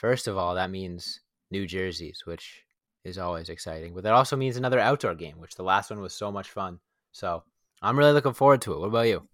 First 0.00 0.28
of 0.28 0.38
all, 0.38 0.54
that 0.54 0.70
means 0.70 1.20
New 1.50 1.66
Jerseys, 1.66 2.22
which 2.24 2.62
is 3.04 3.18
always 3.18 3.50
exciting, 3.50 3.92
but 3.94 4.04
that 4.04 4.14
also 4.14 4.34
means 4.34 4.56
another 4.56 4.80
outdoor 4.80 5.14
game, 5.14 5.38
which 5.38 5.56
the 5.56 5.62
last 5.62 5.90
one 5.90 6.00
was 6.00 6.14
so 6.14 6.32
much 6.32 6.48
fun. 6.48 6.78
So 7.12 7.42
I'm 7.82 7.98
really 7.98 8.12
looking 8.12 8.32
forward 8.32 8.62
to 8.62 8.72
it. 8.72 8.80
What 8.80 8.86
about 8.86 9.08
you? 9.08 9.28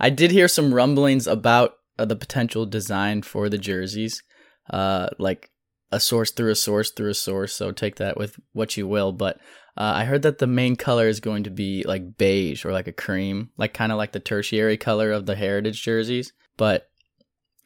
I 0.00 0.10
did 0.10 0.32
hear 0.32 0.48
some 0.48 0.74
rumblings 0.74 1.28
about 1.28 1.74
uh, 1.96 2.04
the 2.04 2.16
potential 2.16 2.66
design 2.66 3.22
for 3.22 3.48
the 3.48 3.56
jerseys, 3.56 4.24
uh, 4.70 5.10
like 5.20 5.52
a 5.92 6.00
source 6.00 6.32
through 6.32 6.50
a 6.50 6.56
source 6.56 6.90
through 6.90 7.10
a 7.10 7.14
source. 7.14 7.52
So 7.52 7.70
take 7.70 7.94
that 7.96 8.16
with 8.16 8.36
what 8.54 8.76
you 8.76 8.88
will. 8.88 9.12
But 9.12 9.36
uh, 9.76 9.92
I 9.94 10.04
heard 10.04 10.22
that 10.22 10.38
the 10.38 10.48
main 10.48 10.74
color 10.74 11.06
is 11.06 11.20
going 11.20 11.44
to 11.44 11.50
be 11.50 11.84
like 11.86 12.16
beige 12.16 12.64
or 12.64 12.72
like 12.72 12.88
a 12.88 12.92
cream, 12.92 13.50
like 13.56 13.72
kind 13.72 13.92
of 13.92 13.98
like 13.98 14.10
the 14.10 14.18
tertiary 14.18 14.76
color 14.76 15.12
of 15.12 15.26
the 15.26 15.36
heritage 15.36 15.80
jerseys. 15.80 16.32
But 16.56 16.88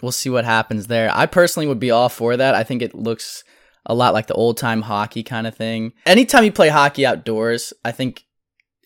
we'll 0.02 0.12
see 0.12 0.31
what 0.31 0.45
happens 0.45 0.87
there. 0.87 1.11
I 1.14 1.26
personally 1.26 1.67
would 1.67 1.81
be 1.81 1.90
all 1.90 2.09
for 2.09 2.37
that. 2.37 2.55
I 2.55 2.64
think 2.64 2.83
it 2.83 2.95
looks 2.95 3.45
a 3.87 3.95
lot 3.95 4.14
like 4.14 4.26
the 4.26 4.35
old 4.35 4.57
time 4.59 4.83
hockey 4.83 5.23
kind 5.23 5.47
of 5.47 5.57
thing. 5.57 5.93
Anytime 6.07 6.45
you 6.45 6.52
play 6.52 6.69
hockey 6.69 7.07
outdoors, 7.07 7.73
I 7.85 7.93
think 7.93 8.25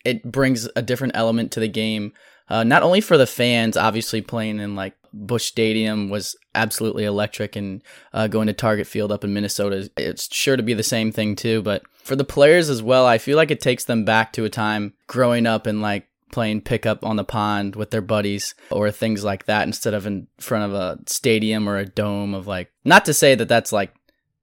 it 0.05 0.23
brings 0.23 0.67
a 0.75 0.81
different 0.81 1.15
element 1.15 1.51
to 1.53 1.59
the 1.59 1.67
game. 1.67 2.13
Uh, 2.49 2.63
not 2.63 2.83
only 2.83 3.01
for 3.01 3.17
the 3.17 3.27
fans, 3.27 3.77
obviously 3.77 4.21
playing 4.21 4.59
in 4.59 4.75
like 4.75 4.95
Busch 5.13 5.45
Stadium 5.45 6.09
was 6.09 6.35
absolutely 6.55 7.05
electric, 7.05 7.55
and 7.55 7.81
uh, 8.13 8.27
going 8.27 8.47
to 8.47 8.53
Target 8.53 8.87
Field 8.87 9.11
up 9.11 9.23
in 9.23 9.33
Minnesota, 9.33 9.89
it's 9.95 10.33
sure 10.33 10.57
to 10.57 10.63
be 10.63 10.73
the 10.73 10.83
same 10.83 11.11
thing 11.11 11.35
too. 11.35 11.61
But 11.61 11.83
for 12.03 12.15
the 12.15 12.23
players 12.23 12.69
as 12.69 12.81
well, 12.81 13.05
I 13.05 13.17
feel 13.17 13.37
like 13.37 13.51
it 13.51 13.61
takes 13.61 13.85
them 13.85 14.05
back 14.05 14.33
to 14.33 14.45
a 14.45 14.49
time 14.49 14.93
growing 15.07 15.45
up 15.45 15.67
and 15.67 15.81
like 15.81 16.07
playing 16.33 16.61
pickup 16.61 17.05
on 17.05 17.15
the 17.15 17.23
pond 17.23 17.75
with 17.75 17.91
their 17.91 18.01
buddies 18.01 18.55
or 18.71 18.91
things 18.91 19.23
like 19.23 19.45
that 19.45 19.67
instead 19.67 19.93
of 19.93 20.05
in 20.05 20.27
front 20.39 20.65
of 20.65 20.73
a 20.73 20.99
stadium 21.07 21.69
or 21.69 21.77
a 21.77 21.85
dome 21.85 22.33
of 22.33 22.47
like 22.47 22.71
not 22.83 23.05
to 23.05 23.13
say 23.13 23.35
that 23.35 23.47
that's 23.47 23.71
like 23.71 23.93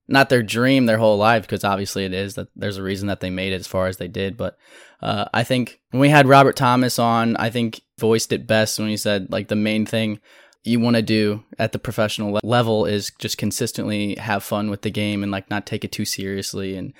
not 0.08 0.28
their 0.28 0.42
dream 0.42 0.86
their 0.86 0.98
whole 0.98 1.18
life 1.18 1.42
because 1.42 1.64
obviously 1.64 2.04
it 2.04 2.14
is 2.14 2.34
that 2.36 2.48
there's 2.56 2.76
a 2.76 2.82
reason 2.82 3.08
that 3.08 3.20
they 3.20 3.28
made 3.28 3.52
it 3.52 3.60
as 3.60 3.66
far 3.66 3.88
as 3.88 3.96
they 3.96 4.08
did. 4.08 4.36
But 4.36 4.56
uh, 5.02 5.26
I 5.34 5.44
think 5.44 5.80
when 5.90 6.00
we 6.00 6.08
had 6.08 6.28
Robert 6.28 6.56
Thomas 6.56 6.98
on, 6.98 7.36
I 7.36 7.50
think 7.50 7.80
voiced 7.98 8.32
it 8.32 8.46
best 8.46 8.78
when 8.78 8.88
he 8.88 8.96
said 8.96 9.30
like 9.30 9.48
the 9.48 9.56
main 9.56 9.84
thing 9.84 10.20
you 10.62 10.78
want 10.78 10.96
to 10.96 11.02
do 11.02 11.42
at 11.58 11.72
the 11.72 11.78
professional 11.78 12.38
level 12.42 12.86
is 12.86 13.12
just 13.18 13.38
consistently 13.38 14.14
have 14.16 14.44
fun 14.44 14.70
with 14.70 14.82
the 14.82 14.90
game 14.90 15.22
and 15.22 15.32
like 15.32 15.50
not 15.50 15.66
take 15.66 15.84
it 15.84 15.92
too 15.92 16.04
seriously 16.04 16.76
and 16.76 16.92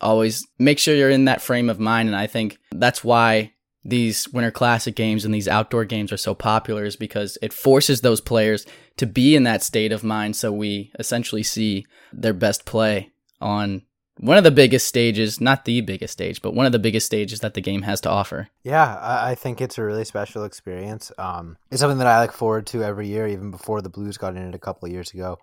always 0.00 0.46
make 0.58 0.78
sure 0.78 0.94
you're 0.94 1.10
in 1.10 1.24
that 1.24 1.42
frame 1.42 1.68
of 1.68 1.80
mind. 1.80 2.08
And 2.08 2.16
I 2.16 2.26
think 2.26 2.58
that's 2.70 3.02
why 3.02 3.52
these 3.84 4.28
winter 4.30 4.50
classic 4.50 4.94
games 4.96 5.24
and 5.24 5.32
these 5.32 5.48
outdoor 5.48 5.84
games 5.84 6.12
are 6.12 6.18
so 6.18 6.34
popular 6.34 6.84
is 6.84 6.96
because 6.96 7.38
it 7.40 7.52
forces 7.52 8.00
those 8.00 8.20
players 8.20 8.66
to 8.96 9.06
be 9.06 9.36
in 9.36 9.44
that 9.44 9.62
state 9.62 9.92
of 9.92 10.04
mind 10.04 10.36
so 10.36 10.52
we 10.52 10.92
essentially 10.98 11.42
see 11.42 11.86
their 12.12 12.32
best 12.32 12.64
play 12.64 13.10
on 13.40 13.82
one 14.20 14.36
of 14.36 14.44
the 14.44 14.50
biggest 14.50 14.86
stages, 14.86 15.40
not 15.40 15.64
the 15.64 15.80
biggest 15.80 16.12
stage, 16.12 16.42
but 16.42 16.54
one 16.54 16.66
of 16.66 16.72
the 16.72 16.78
biggest 16.78 17.06
stages 17.06 17.40
that 17.40 17.54
the 17.54 17.60
game 17.60 17.82
has 17.82 18.00
to 18.00 18.10
offer. 18.10 18.48
Yeah, 18.64 18.98
I, 19.00 19.34
think 19.34 19.60
it's 19.60 19.78
a 19.78 19.84
really 19.84 20.04
special 20.04 20.44
experience. 20.44 21.12
Um, 21.18 21.56
it's 21.70 21.80
something 21.80 21.98
that 21.98 22.06
I 22.06 22.22
look 22.22 22.32
forward 22.32 22.66
to 22.68 22.82
every 22.82 23.06
year, 23.06 23.28
even 23.28 23.50
before 23.50 23.80
the 23.80 23.88
Blues 23.88 24.18
got 24.18 24.36
in 24.36 24.48
it 24.48 24.54
a 24.54 24.58
couple 24.58 24.86
of 24.86 24.92
years 24.92 25.12
ago. 25.12 25.38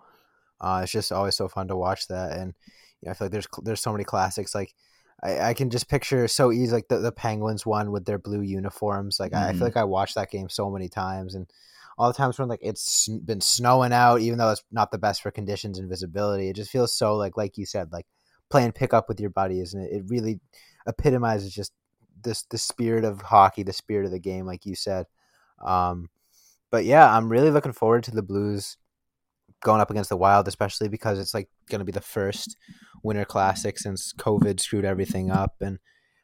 Uh, 0.60 0.82
it's 0.84 0.92
just 0.92 1.12
always 1.12 1.36
so 1.36 1.48
fun 1.48 1.68
to 1.70 1.76
watch 1.76 2.08
that, 2.08 2.38
and 2.38 2.54
you 3.02 3.08
know, 3.08 3.12
I 3.12 3.14
feel 3.14 3.26
like 3.26 3.32
there's 3.32 3.48
there's 3.64 3.82
so 3.82 3.92
many 3.92 4.04
classics. 4.04 4.56
Like 4.56 4.74
I, 5.26 5.50
I 5.50 5.54
can 5.54 5.70
just 5.70 5.90
picture 5.90 6.28
so 6.28 6.52
easy, 6.52 6.72
like 6.72 6.88
the, 6.88 7.00
the 7.00 7.12
Penguins 7.12 7.66
one 7.66 7.92
with 7.92 8.06
their 8.06 8.20
blue 8.20 8.42
uniforms. 8.42 9.20
Like 9.20 9.32
mm-hmm. 9.32 9.44
I, 9.44 9.48
I 9.48 9.48
feel 9.48 9.56
mm-hmm. 9.56 9.64
like 9.64 9.78
I 9.78 9.84
watched 9.84 10.16
that 10.16 10.32
game 10.32 10.50
so 10.50 10.70
many 10.70 10.88
times, 10.88 11.36
and 11.36 11.48
all 11.98 12.12
the 12.12 12.18
times 12.18 12.38
when 12.38 12.48
like 12.48 12.60
it's 12.62 13.08
been 13.08 13.42
snowing 13.42 13.94
out, 13.94 14.22
even 14.22 14.38
though 14.38 14.52
it's 14.52 14.64
not 14.72 14.92
the 14.92 14.98
best 14.98 15.22
for 15.22 15.32
conditions 15.32 15.80
and 15.80 15.90
visibility, 15.90 16.50
it 16.50 16.56
just 16.56 16.72
feels 16.72 16.96
so 16.96 17.16
like 17.16 17.38
like 17.38 17.58
you 17.58 17.66
said, 17.66 17.92
like 17.92 18.06
playing 18.50 18.74
pickup 18.74 19.10
with 19.10 19.20
your 19.20 19.32
buddies, 19.32 19.74
and 19.74 19.84
it, 19.86 19.94
it 19.94 20.04
really 20.08 20.40
epitomizes 20.88 21.54
just 21.54 21.74
this 22.24 22.44
the 22.44 22.58
spirit 22.58 23.04
of 23.04 23.22
hockey, 23.22 23.64
the 23.64 23.74
spirit 23.74 24.06
of 24.06 24.12
the 24.12 24.20
game, 24.20 24.46
like 24.46 24.66
you 24.66 24.76
said. 24.76 25.08
Um, 25.66 26.10
but 26.70 26.86
yeah, 26.86 27.16
I'm 27.16 27.30
really 27.30 27.52
looking 27.52 27.74
forward 27.74 28.04
to 28.04 28.12
the 28.12 28.22
Blues 28.22 28.78
going 29.62 29.82
up 29.82 29.92
against 29.92 30.10
the 30.10 30.18
Wild, 30.18 30.48
especially 30.48 30.90
because 30.90 31.20
it's 31.20 31.34
like 31.34 31.50
going 31.70 31.80
to 31.80 31.86
be 31.86 31.92
the 31.92 32.02
first 32.02 32.58
Winter 33.04 33.26
Classic 33.26 33.78
since 33.78 34.14
COVID 34.14 34.60
screwed 34.60 34.86
everything 34.86 35.32
up. 35.32 35.56
And 35.62 35.80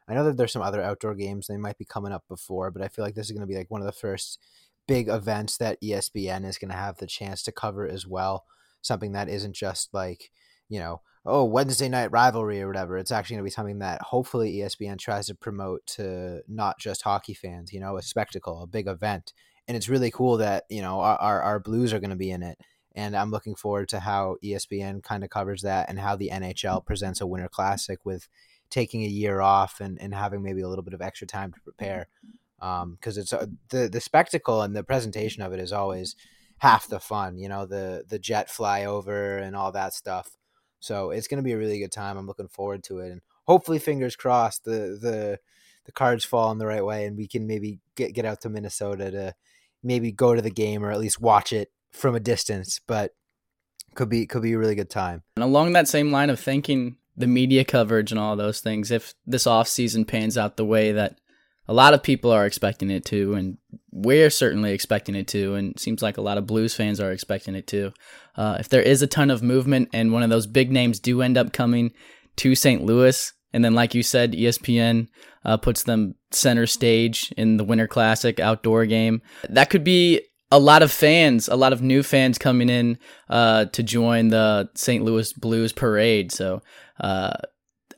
I 0.07 0.13
know 0.13 0.23
that 0.25 0.37
there's 0.37 0.51
some 0.51 0.61
other 0.61 0.81
outdoor 0.81 1.15
games 1.15 1.47
they 1.47 1.57
might 1.57 1.77
be 1.77 1.85
coming 1.85 2.11
up 2.11 2.23
before, 2.27 2.71
but 2.71 2.81
I 2.81 2.87
feel 2.87 3.05
like 3.05 3.15
this 3.15 3.27
is 3.27 3.31
going 3.31 3.41
to 3.41 3.47
be 3.47 3.55
like 3.55 3.71
one 3.71 3.81
of 3.81 3.85
the 3.85 3.91
first 3.91 4.39
big 4.87 5.07
events 5.07 5.57
that 5.57 5.81
ESPN 5.81 6.45
is 6.45 6.57
going 6.57 6.71
to 6.71 6.77
have 6.77 6.97
the 6.97 7.07
chance 7.07 7.43
to 7.43 7.51
cover 7.51 7.87
as 7.87 8.05
well. 8.05 8.45
Something 8.81 9.13
that 9.13 9.29
isn't 9.29 9.55
just 9.55 9.93
like, 9.93 10.31
you 10.69 10.79
know, 10.79 11.01
oh, 11.25 11.45
Wednesday 11.45 11.87
night 11.87 12.11
rivalry 12.11 12.61
or 12.61 12.67
whatever. 12.67 12.97
It's 12.97 13.11
actually 13.11 13.35
going 13.35 13.43
to 13.43 13.49
be 13.49 13.51
something 13.51 13.79
that 13.79 14.01
hopefully 14.01 14.53
ESPN 14.55 14.97
tries 14.97 15.27
to 15.27 15.35
promote 15.35 15.85
to 15.87 16.41
not 16.47 16.79
just 16.79 17.03
hockey 17.03 17.35
fans, 17.35 17.71
you 17.71 17.79
know, 17.79 17.97
a 17.97 18.01
spectacle, 18.01 18.63
a 18.63 18.67
big 18.67 18.87
event. 18.87 19.33
And 19.67 19.77
it's 19.77 19.87
really 19.87 20.09
cool 20.09 20.37
that, 20.37 20.65
you 20.69 20.81
know, 20.81 20.99
our, 20.99 21.17
our, 21.17 21.41
our 21.41 21.59
Blues 21.59 21.93
are 21.93 21.99
going 21.99 22.09
to 22.09 22.15
be 22.15 22.31
in 22.31 22.41
it 22.41 22.57
and 22.95 23.15
I'm 23.15 23.31
looking 23.31 23.55
forward 23.55 23.89
to 23.89 23.99
how 23.99 24.37
ESPN 24.43 25.03
kind 25.03 25.23
of 25.23 25.29
covers 25.29 25.61
that 25.61 25.89
and 25.89 25.99
how 25.99 26.15
the 26.15 26.29
NHL 26.31 26.85
presents 26.85 27.21
a 27.21 27.27
Winter 27.27 27.47
Classic 27.47 27.99
with 28.03 28.27
taking 28.69 29.03
a 29.03 29.07
year 29.07 29.41
off 29.41 29.79
and, 29.79 29.99
and 30.01 30.13
having 30.13 30.41
maybe 30.41 30.61
a 30.61 30.67
little 30.67 30.83
bit 30.83 30.93
of 30.93 31.01
extra 31.01 31.27
time 31.27 31.51
to 31.53 31.61
prepare. 31.61 32.07
Because 32.59 33.17
um, 33.17 33.21
it's 33.21 33.33
uh, 33.33 33.47
the 33.69 33.89
the 33.89 34.01
spectacle 34.01 34.61
and 34.61 34.75
the 34.75 34.83
presentation 34.83 35.41
of 35.41 35.51
it 35.51 35.59
is 35.59 35.73
always 35.73 36.15
half 36.59 36.87
the 36.87 36.99
fun 36.99 37.39
you 37.39 37.49
know 37.49 37.65
the 37.65 38.03
the 38.07 38.19
jet 38.19 38.47
flyover 38.49 39.41
and 39.41 39.55
all 39.55 39.71
that 39.71 39.93
stuff. 39.93 40.37
So 40.79 41.09
it's 41.09 41.27
going 41.27 41.39
to 41.39 41.43
be 41.43 41.53
a 41.53 41.57
really 41.57 41.79
good 41.79 41.91
time. 41.91 42.17
I'm 42.17 42.27
looking 42.27 42.47
forward 42.47 42.83
to 42.85 42.99
it 42.99 43.11
and 43.11 43.21
hopefully 43.47 43.79
fingers 43.79 44.15
crossed 44.15 44.63
the 44.63 44.97
the 45.01 45.39
the 45.85 45.91
cards 45.91 46.23
fall 46.23 46.51
in 46.51 46.59
the 46.59 46.67
right 46.67 46.85
way 46.85 47.05
and 47.05 47.17
we 47.17 47.27
can 47.27 47.47
maybe 47.47 47.79
get 47.95 48.13
get 48.13 48.25
out 48.25 48.41
to 48.41 48.49
Minnesota 48.49 49.09
to 49.09 49.33
maybe 49.81 50.11
go 50.11 50.35
to 50.35 50.41
the 50.41 50.51
game 50.51 50.85
or 50.85 50.91
at 50.91 50.99
least 50.99 51.19
watch 51.19 51.51
it 51.51 51.71
from 51.91 52.15
a 52.15 52.19
distance, 52.19 52.79
but 52.87 53.13
could 53.95 54.09
be 54.09 54.25
could 54.25 54.41
be 54.41 54.53
a 54.53 54.57
really 54.57 54.75
good 54.75 54.89
time. 54.89 55.23
And 55.35 55.43
along 55.43 55.73
that 55.73 55.87
same 55.87 56.11
line 56.11 56.29
of 56.29 56.39
thinking, 56.39 56.97
the 57.15 57.27
media 57.27 57.63
coverage 57.63 58.11
and 58.11 58.19
all 58.19 58.35
those 58.35 58.59
things, 58.61 58.91
if 58.91 59.13
this 59.25 59.47
off 59.47 59.67
season 59.67 60.05
pans 60.05 60.37
out 60.37 60.57
the 60.57 60.65
way 60.65 60.91
that 60.91 61.19
a 61.67 61.73
lot 61.73 61.93
of 61.93 62.03
people 62.03 62.31
are 62.31 62.45
expecting 62.45 62.89
it 62.89 63.05
to, 63.05 63.33
and 63.33 63.57
we're 63.91 64.29
certainly 64.29 64.71
expecting 64.71 65.15
it 65.15 65.27
to, 65.29 65.55
and 65.55 65.71
it 65.71 65.79
seems 65.79 66.01
like 66.01 66.17
a 66.17 66.21
lot 66.21 66.37
of 66.37 66.47
Blues 66.47 66.73
fans 66.73 66.99
are 66.99 67.11
expecting 67.11 67.55
it 67.55 67.67
to. 67.67 67.93
Uh, 68.35 68.57
if 68.59 68.69
there 68.69 68.81
is 68.81 69.01
a 69.01 69.07
ton 69.07 69.29
of 69.29 69.43
movement 69.43 69.89
and 69.93 70.11
one 70.11 70.23
of 70.23 70.29
those 70.29 70.47
big 70.47 70.71
names 70.71 70.99
do 70.99 71.21
end 71.21 71.37
up 71.37 71.53
coming 71.53 71.93
to 72.37 72.55
St. 72.55 72.83
Louis, 72.83 73.31
and 73.53 73.63
then 73.63 73.75
like 73.75 73.93
you 73.93 74.03
said, 74.03 74.33
ESPN 74.33 75.07
uh, 75.45 75.57
puts 75.57 75.83
them 75.83 76.15
center 76.31 76.65
stage 76.65 77.33
in 77.37 77.57
the 77.57 77.63
Winter 77.63 77.87
Classic 77.87 78.39
outdoor 78.39 78.85
game, 78.85 79.21
that 79.49 79.69
could 79.69 79.83
be 79.83 80.21
a 80.51 80.59
lot 80.59 80.83
of 80.83 80.91
fans, 80.91 81.47
a 81.47 81.55
lot 81.55 81.73
of 81.73 81.81
new 81.81 82.03
fans 82.03 82.37
coming 82.37 82.69
in 82.69 82.97
uh, 83.29 83.65
to 83.65 83.81
join 83.81 84.27
the 84.27 84.69
St. 84.75 85.03
Louis 85.03 85.31
Blues 85.33 85.71
parade. 85.71 86.31
So 86.31 86.61
uh, 86.99 87.33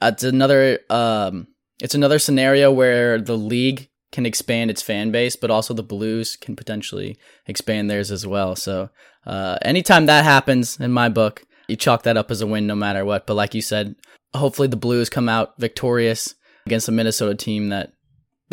it's 0.01 0.23
another 0.23 0.79
um, 0.89 1.47
it's 1.81 1.95
another 1.95 2.19
scenario 2.19 2.71
where 2.71 3.19
the 3.19 3.37
league 3.37 3.89
can 4.11 4.25
expand 4.27 4.69
its 4.69 4.81
fan 4.81 5.11
base, 5.11 5.35
but 5.35 5.49
also 5.49 5.73
the 5.73 5.83
Blues 5.83 6.35
can 6.35 6.55
potentially 6.55 7.17
expand 7.47 7.89
theirs 7.89 8.11
as 8.11 8.27
well. 8.27 8.55
So 8.55 8.89
uh, 9.25 9.57
anytime 9.63 10.05
that 10.05 10.23
happens, 10.23 10.79
in 10.79 10.91
my 10.91 11.09
book, 11.09 11.43
you 11.67 11.75
chalk 11.75 12.03
that 12.03 12.17
up 12.17 12.29
as 12.29 12.41
a 12.41 12.47
win 12.47 12.67
no 12.67 12.75
matter 12.75 13.03
what. 13.03 13.25
But 13.25 13.33
like 13.33 13.55
you 13.55 13.61
said, 13.61 13.95
hopefully 14.35 14.67
the 14.67 14.77
Blues 14.77 15.09
come 15.09 15.27
out 15.27 15.57
victorious 15.57 16.35
against 16.67 16.87
a 16.87 16.91
Minnesota 16.91 17.35
team 17.35 17.69
that 17.69 17.92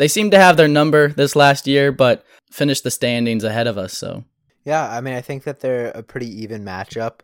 they 0.01 0.07
seem 0.07 0.31
to 0.31 0.39
have 0.39 0.57
their 0.57 0.67
number 0.67 1.09
this 1.09 1.35
last 1.35 1.67
year, 1.67 1.91
but 1.91 2.25
finished 2.49 2.83
the 2.83 2.89
standings 2.89 3.43
ahead 3.43 3.67
of 3.67 3.77
us. 3.77 3.95
So 3.95 4.23
yeah, 4.65 4.89
I 4.89 4.99
mean, 4.99 5.13
I 5.13 5.21
think 5.21 5.43
that 5.43 5.59
they're 5.59 5.89
a 5.89 6.01
pretty 6.01 6.41
even 6.41 6.65
matchup. 6.65 7.19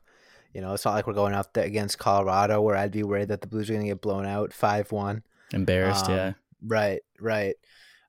You 0.54 0.62
know, 0.62 0.76
it's 0.76 0.86
not 0.86 0.94
like 0.94 1.08
we're 1.08 1.14
going 1.14 1.34
out 1.34 1.58
against 1.58 1.98
Colorado 1.98 2.62
where 2.62 2.78
I'd 2.78 2.92
be 2.92 3.02
worried 3.02 3.30
that 3.30 3.42
the 3.42 3.48
Blues 3.48 3.68
are 3.72 3.74
going 3.74 3.86
to 3.88 3.92
get 3.92 4.02
blown 4.04 4.28
out 4.28 4.54
five 4.54 4.92
one. 4.92 5.24
Embarrassed, 5.52 6.06
um, 6.06 6.16
yeah. 6.16 6.34
Right, 6.64 7.02
right. 7.20 7.56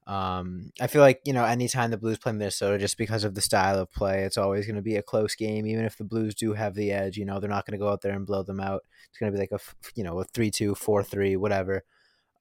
Um, 0.07 0.71
I 0.79 0.87
feel 0.87 1.01
like 1.01 1.23
you 1.25 1.33
know, 1.33 1.47
anytime 1.47 1.91
the 1.91 1.97
Blues 1.97 2.19
play 2.19 2.33
Minnesota, 2.33 2.79
just 2.79 2.99
because 2.99 3.25
of 3.25 3.35
the 3.35 3.41
style 3.41 3.79
of 3.79 3.91
play, 3.91 4.25
it's 4.25 4.37
always 4.37 4.67
going 4.67 4.77
to 4.77 4.83
be 4.83 4.97
a 4.97 5.03
close 5.03 5.35
game. 5.35 5.67
Even 5.67 5.87
if 5.87 5.97
the 5.97 6.05
Blues 6.05 6.35
do 6.35 6.53
have 6.53 6.75
the 6.75 6.93
edge, 6.93 7.17
you 7.17 7.25
know, 7.25 7.41
they're 7.41 7.49
not 7.49 7.65
going 7.65 7.79
to 7.79 7.83
go 7.83 7.89
out 7.89 8.03
there 8.03 8.15
and 8.15 8.27
blow 8.27 8.43
them 8.43 8.61
out. 8.61 8.83
It's 9.09 9.19
going 9.19 9.33
to 9.33 9.37
be 9.37 9.41
like 9.41 9.53
a 9.53 9.61
you 9.95 10.05
know 10.05 10.21
a 10.21 10.25
three 10.25 10.51
two, 10.51 10.75
four 10.75 11.03
three, 11.03 11.39
whatever. 11.39 11.85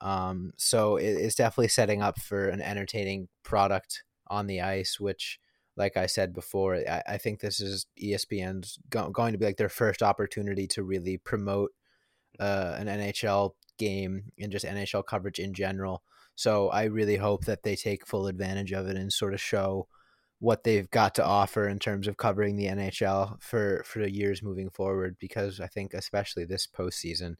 Um, 0.00 0.52
so 0.56 0.96
it, 0.96 1.06
it's 1.06 1.34
definitely 1.34 1.68
setting 1.68 2.02
up 2.02 2.20
for 2.20 2.48
an 2.48 2.60
entertaining 2.60 3.28
product 3.42 4.04
on 4.28 4.46
the 4.46 4.60
ice, 4.60 5.00
which, 5.00 5.40
like 5.76 5.96
I 5.96 6.06
said 6.06 6.32
before, 6.32 6.76
I, 6.76 7.02
I 7.06 7.18
think 7.18 7.40
this 7.40 7.60
is 7.60 7.86
ESPN's 8.00 8.78
go- 8.90 9.10
going 9.10 9.32
to 9.32 9.38
be 9.38 9.46
like 9.46 9.56
their 9.56 9.68
first 9.68 10.02
opportunity 10.02 10.66
to 10.68 10.82
really 10.82 11.18
promote 11.18 11.72
uh, 12.38 12.76
an 12.78 12.86
NHL 12.86 13.52
game 13.78 14.32
and 14.38 14.52
just 14.52 14.64
NHL 14.64 15.06
coverage 15.06 15.38
in 15.38 15.54
general. 15.54 16.02
So 16.34 16.68
I 16.68 16.84
really 16.84 17.16
hope 17.16 17.46
that 17.46 17.62
they 17.62 17.74
take 17.74 18.06
full 18.06 18.26
advantage 18.26 18.72
of 18.72 18.86
it 18.86 18.96
and 18.96 19.12
sort 19.12 19.34
of 19.34 19.40
show 19.40 19.88
what 20.40 20.62
they've 20.62 20.88
got 20.90 21.16
to 21.16 21.24
offer 21.24 21.68
in 21.68 21.80
terms 21.80 22.06
of 22.06 22.16
covering 22.16 22.56
the 22.56 22.66
NHL 22.66 23.42
for 23.42 23.82
for 23.84 24.00
the 24.00 24.12
years 24.12 24.42
moving 24.42 24.70
forward. 24.70 25.16
Because 25.18 25.60
I 25.60 25.66
think 25.66 25.94
especially 25.94 26.44
this 26.44 26.66
postseason, 26.66 27.34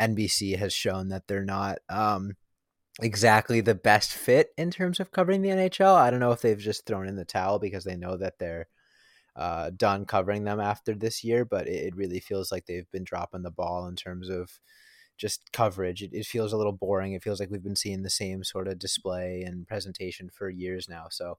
NBC 0.00 0.58
has 0.58 0.72
shown 0.72 1.08
that 1.08 1.26
they're 1.26 1.44
not 1.44 1.78
um, 1.88 2.36
exactly 3.00 3.60
the 3.60 3.74
best 3.74 4.12
fit 4.12 4.50
in 4.56 4.70
terms 4.70 5.00
of 5.00 5.10
covering 5.10 5.42
the 5.42 5.50
NHL. 5.50 5.94
I 5.94 6.10
don't 6.10 6.20
know 6.20 6.32
if 6.32 6.40
they've 6.40 6.58
just 6.58 6.86
thrown 6.86 7.08
in 7.08 7.16
the 7.16 7.24
towel 7.24 7.58
because 7.58 7.84
they 7.84 7.96
know 7.96 8.16
that 8.16 8.38
they're 8.38 8.68
uh, 9.36 9.70
done 9.76 10.06
covering 10.06 10.44
them 10.44 10.60
after 10.60 10.94
this 10.94 11.22
year, 11.22 11.44
but 11.44 11.66
it, 11.68 11.88
it, 11.88 11.96
really 11.96 12.20
feels 12.20 12.50
like 12.50 12.64
they've 12.64 12.90
been 12.90 13.04
dropping 13.04 13.42
the 13.42 13.50
ball 13.50 13.86
in 13.86 13.94
terms 13.94 14.30
of 14.30 14.58
just 15.18 15.52
coverage. 15.52 16.02
It, 16.02 16.10
it, 16.14 16.24
feels 16.24 16.54
a 16.54 16.56
little 16.56 16.72
boring. 16.72 17.12
It 17.12 17.22
feels 17.22 17.38
like 17.38 17.50
we've 17.50 17.62
been 17.62 17.76
seeing 17.76 18.02
the 18.02 18.08
same 18.08 18.44
sort 18.44 18.66
of 18.66 18.78
display 18.78 19.42
and 19.42 19.68
presentation 19.68 20.30
for 20.32 20.48
years 20.48 20.88
now. 20.88 21.08
So 21.10 21.36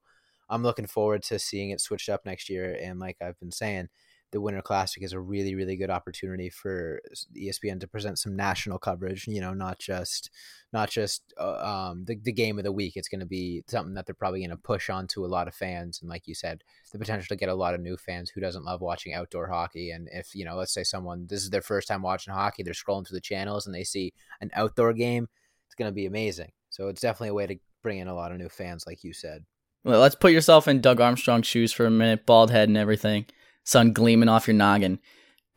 I'm 0.47 0.61
looking 0.61 0.85
forward 0.85 1.23
to 1.23 1.39
seeing 1.39 1.71
it 1.71 1.81
switched 1.81 2.07
up 2.07 2.23
next 2.23 2.49
year. 2.49 2.77
And 2.79 2.99
like 2.99 3.17
I've 3.19 3.39
been 3.39 3.51
saying, 3.51 3.89
the 4.31 4.41
Winter 4.41 4.61
Classic 4.61 5.01
is 5.01 5.13
a 5.13 5.19
really, 5.19 5.55
really 5.55 5.77
good 5.77 5.89
opportunity 5.89 6.49
for 6.49 6.99
ESPN 7.35 7.79
to 7.79 7.87
present 7.87 8.19
some 8.19 8.35
national 8.35 8.77
coverage. 8.77 9.25
You 9.27 9.39
know, 9.39 9.53
not 9.53 9.79
just 9.79 10.29
not 10.73 10.89
just 10.89 11.33
uh, 11.39 11.89
um, 11.91 12.03
the 12.05 12.17
the 12.21 12.33
game 12.33 12.57
of 12.57 12.65
the 12.65 12.71
week. 12.71 12.97
It's 12.97 13.07
going 13.07 13.21
to 13.21 13.25
be 13.25 13.63
something 13.67 13.93
that 13.93 14.05
they're 14.05 14.15
probably 14.15 14.41
going 14.41 14.49
to 14.49 14.57
push 14.57 14.89
onto 14.89 15.25
a 15.25 15.27
lot 15.27 15.47
of 15.47 15.55
fans, 15.55 16.01
and 16.01 16.09
like 16.09 16.27
you 16.27 16.35
said, 16.35 16.63
the 16.91 16.99
potential 16.99 17.27
to 17.29 17.39
get 17.39 17.49
a 17.49 17.55
lot 17.55 17.73
of 17.73 17.81
new 17.81 17.95
fans 17.95 18.29
who 18.29 18.41
doesn't 18.41 18.65
love 18.65 18.81
watching 18.81 19.13
outdoor 19.13 19.47
hockey. 19.47 19.91
And 19.91 20.09
if 20.11 20.35
you 20.35 20.43
know, 20.43 20.55
let's 20.55 20.73
say 20.73 20.83
someone 20.83 21.27
this 21.27 21.43
is 21.43 21.49
their 21.49 21.61
first 21.61 21.87
time 21.87 22.01
watching 22.01 22.33
hockey, 22.33 22.63
they're 22.63 22.73
scrolling 22.73 23.07
through 23.07 23.17
the 23.17 23.21
channels 23.21 23.65
and 23.65 23.73
they 23.73 23.85
see 23.85 24.13
an 24.41 24.51
outdoor 24.55 24.93
game, 24.93 25.27
it's 25.65 25.75
going 25.75 25.89
to 25.89 25.95
be 25.95 26.05
amazing. 26.05 26.51
So 26.69 26.89
it's 26.89 27.01
definitely 27.01 27.29
a 27.29 27.33
way 27.33 27.47
to 27.47 27.55
bring 27.81 27.99
in 27.99 28.07
a 28.09 28.15
lot 28.15 28.33
of 28.33 28.37
new 28.37 28.49
fans, 28.49 28.85
like 28.85 29.03
you 29.05 29.13
said. 29.13 29.45
Well, 29.85 30.01
let's 30.01 30.15
put 30.15 30.33
yourself 30.33 30.67
in 30.67 30.81
Doug 30.81 30.99
Armstrong's 30.99 31.47
shoes 31.47 31.71
for 31.71 31.85
a 31.85 31.91
minute, 31.91 32.25
bald 32.25 32.51
head 32.51 32.67
and 32.67 32.77
everything 32.77 33.25
sun 33.67 33.91
gleaming 33.91 34.29
off 34.29 34.47
your 34.47 34.55
noggin. 34.55 34.97